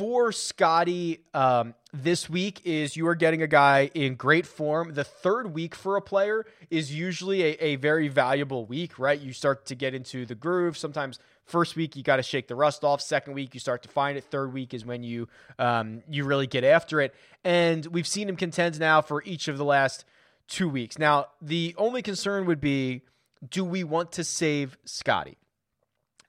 for 0.00 0.32
Scottie 0.32 1.20
um, 1.34 1.74
this 1.92 2.30
week 2.30 2.62
is 2.64 2.96
you 2.96 3.06
are 3.06 3.14
getting 3.14 3.42
a 3.42 3.46
guy 3.46 3.90
in 3.92 4.14
great 4.14 4.46
form. 4.46 4.94
The 4.94 5.04
third 5.04 5.52
week 5.52 5.74
for 5.74 5.96
a 5.96 6.00
player 6.00 6.46
is 6.70 6.90
usually 6.90 7.42
a, 7.42 7.56
a 7.60 7.76
very 7.76 8.08
valuable 8.08 8.64
week, 8.64 8.98
right? 8.98 9.20
You 9.20 9.34
start 9.34 9.66
to 9.66 9.74
get 9.74 9.92
into 9.92 10.24
the 10.24 10.34
groove. 10.34 10.78
Sometimes 10.78 11.18
First 11.44 11.76
week 11.76 11.96
you 11.96 12.02
got 12.02 12.16
to 12.16 12.22
shake 12.22 12.48
the 12.48 12.54
rust 12.54 12.82
off. 12.82 13.02
Second 13.02 13.34
week 13.34 13.52
you 13.52 13.60
start 13.60 13.82
to 13.82 13.90
find 13.90 14.16
it. 14.16 14.24
Third 14.24 14.54
week 14.54 14.72
is 14.72 14.86
when 14.86 15.02
you 15.02 15.28
um, 15.58 16.02
you 16.08 16.24
really 16.24 16.46
get 16.46 16.64
after 16.64 17.02
it. 17.02 17.14
And 17.44 17.84
we've 17.86 18.06
seen 18.06 18.26
him 18.26 18.36
contend 18.36 18.80
now 18.80 19.02
for 19.02 19.22
each 19.24 19.48
of 19.48 19.58
the 19.58 19.64
last 19.66 20.06
two 20.48 20.68
weeks. 20.68 20.98
Now 20.98 21.26
the 21.42 21.74
only 21.76 22.00
concern 22.00 22.46
would 22.46 22.60
be, 22.60 23.02
do 23.46 23.64
we 23.64 23.84
want 23.84 24.12
to 24.12 24.24
save 24.24 24.78
Scottie? 24.86 25.36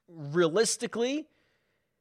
Realistically, 0.09 1.27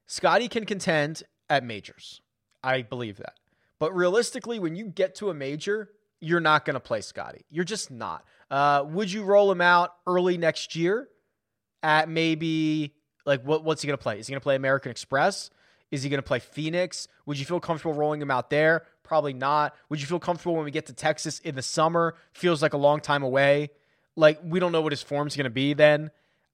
Scottie 0.06 0.48
can 0.48 0.64
contend 0.64 1.22
at 1.50 1.64
majors. 1.64 2.22
I 2.62 2.82
believe 2.82 3.18
that. 3.18 3.34
But 3.78 3.94
realistically, 3.94 4.58
when 4.58 4.76
you 4.76 4.86
get 4.86 5.16
to 5.16 5.30
a 5.30 5.34
major, 5.34 5.90
you're 6.20 6.40
not 6.40 6.64
going 6.64 6.74
to 6.74 6.80
play 6.80 7.00
Scottie. 7.00 7.44
You're 7.50 7.64
just 7.64 7.90
not. 7.90 8.24
Uh, 8.50 8.84
would 8.86 9.12
you 9.12 9.22
roll 9.22 9.50
him 9.50 9.60
out 9.60 9.94
early 10.06 10.38
next 10.38 10.76
year 10.76 11.08
at 11.82 12.08
maybe 12.08 12.94
like, 13.24 13.42
what, 13.42 13.64
what's 13.64 13.82
he 13.82 13.86
going 13.86 13.96
to 13.96 14.02
play? 14.02 14.18
Is 14.18 14.26
he 14.26 14.32
going 14.32 14.40
to 14.40 14.44
play 14.44 14.56
American 14.56 14.90
Express? 14.90 15.50
Is 15.90 16.02
he 16.02 16.10
going 16.10 16.18
to 16.18 16.26
play 16.26 16.38
Phoenix? 16.38 17.08
Would 17.26 17.38
you 17.38 17.44
feel 17.44 17.60
comfortable 17.60 17.94
rolling 17.94 18.22
him 18.22 18.30
out 18.30 18.50
there? 18.50 18.84
Probably 19.02 19.32
not. 19.32 19.74
Would 19.88 20.00
you 20.00 20.06
feel 20.06 20.20
comfortable 20.20 20.54
when 20.54 20.64
we 20.64 20.70
get 20.70 20.86
to 20.86 20.92
Texas 20.92 21.40
in 21.40 21.54
the 21.54 21.62
summer? 21.62 22.14
Feels 22.32 22.62
like 22.62 22.74
a 22.74 22.78
long 22.78 23.00
time 23.00 23.22
away. 23.22 23.70
Like, 24.14 24.38
we 24.44 24.60
don't 24.60 24.72
know 24.72 24.82
what 24.82 24.92
his 24.92 25.02
form's 25.02 25.36
going 25.36 25.44
to 25.44 25.50
be 25.50 25.74
then. 25.74 26.10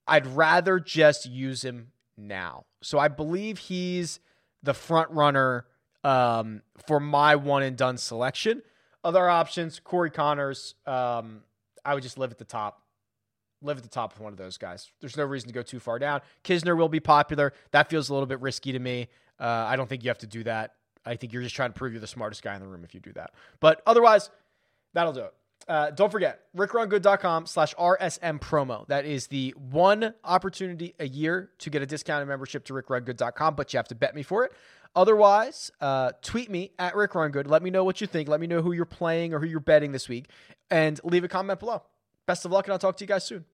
I'd 0.06 0.26
rather 0.26 0.78
just 0.78 1.26
use 1.26 1.64
him 1.64 1.92
now. 2.16 2.64
So 2.82 2.98
I 2.98 3.08
believe 3.08 3.58
he's 3.58 4.20
the 4.62 4.74
front 4.74 5.10
runner 5.10 5.66
um, 6.04 6.62
for 6.86 7.00
my 7.00 7.36
one 7.36 7.62
and 7.62 7.76
done 7.76 7.96
selection. 7.96 8.62
Other 9.04 9.28
options, 9.28 9.80
Corey 9.80 10.10
Conners. 10.10 10.74
Um, 10.86 11.42
I 11.84 11.94
would 11.94 12.02
just 12.02 12.18
live 12.18 12.30
at 12.30 12.38
the 12.38 12.44
top 12.44 12.82
live 13.62 13.78
at 13.78 13.82
the 13.82 13.88
top 13.88 14.12
of 14.14 14.20
one 14.20 14.32
of 14.32 14.38
those 14.38 14.58
guys. 14.58 14.90
There's 15.00 15.16
no 15.16 15.24
reason 15.24 15.48
to 15.48 15.54
go 15.54 15.62
too 15.62 15.80
far 15.80 15.98
down. 15.98 16.20
Kisner 16.44 16.76
will 16.76 16.88
be 16.88 17.00
popular. 17.00 17.52
That 17.70 17.88
feels 17.88 18.08
a 18.08 18.12
little 18.12 18.26
bit 18.26 18.40
risky 18.40 18.72
to 18.72 18.78
me. 18.78 19.08
Uh, 19.40 19.44
I 19.44 19.76
don't 19.76 19.88
think 19.88 20.04
you 20.04 20.10
have 20.10 20.18
to 20.18 20.26
do 20.26 20.44
that. 20.44 20.74
I 21.04 21.16
think 21.16 21.32
you're 21.32 21.42
just 21.42 21.54
trying 21.54 21.72
to 21.72 21.78
prove 21.78 21.92
you're 21.92 22.00
the 22.00 22.06
smartest 22.06 22.42
guy 22.42 22.54
in 22.54 22.60
the 22.60 22.66
room 22.66 22.84
if 22.84 22.94
you 22.94 23.00
do 23.00 23.12
that. 23.14 23.32
But 23.60 23.82
otherwise, 23.86 24.30
that'll 24.92 25.12
do 25.12 25.22
it. 25.22 25.34
Uh, 25.68 25.90
don't 25.90 26.12
forget, 26.12 26.42
rickrungood.com 26.56 27.46
slash 27.46 27.74
RSM 27.74 28.40
promo. 28.40 28.86
That 28.86 29.04
is 29.04 29.26
the 29.26 29.52
one 29.58 30.14
opportunity 30.22 30.94
a 31.00 31.08
year 31.08 31.50
to 31.58 31.70
get 31.70 31.82
a 31.82 31.86
discounted 31.86 32.28
membership 32.28 32.64
to 32.66 32.72
rickrungood.com, 32.72 33.56
but 33.56 33.72
you 33.72 33.78
have 33.78 33.88
to 33.88 33.96
bet 33.96 34.14
me 34.14 34.22
for 34.22 34.44
it. 34.44 34.52
Otherwise, 34.94 35.70
uh, 35.80 36.12
tweet 36.22 36.50
me 36.50 36.70
at 36.78 36.94
rickrungood. 36.94 37.48
Let 37.48 37.62
me 37.62 37.70
know 37.70 37.84
what 37.84 38.00
you 38.00 38.06
think. 38.06 38.28
Let 38.28 38.40
me 38.40 38.46
know 38.46 38.62
who 38.62 38.72
you're 38.72 38.84
playing 38.84 39.34
or 39.34 39.40
who 39.40 39.46
you're 39.46 39.60
betting 39.60 39.92
this 39.92 40.08
week, 40.08 40.26
and 40.70 41.00
leave 41.04 41.24
a 41.24 41.28
comment 41.28 41.58
below. 41.58 41.82
Best 42.26 42.44
of 42.44 42.52
luck, 42.52 42.66
and 42.66 42.72
I'll 42.72 42.78
talk 42.78 42.96
to 42.98 43.04
you 43.04 43.08
guys 43.08 43.24
soon. 43.24 43.44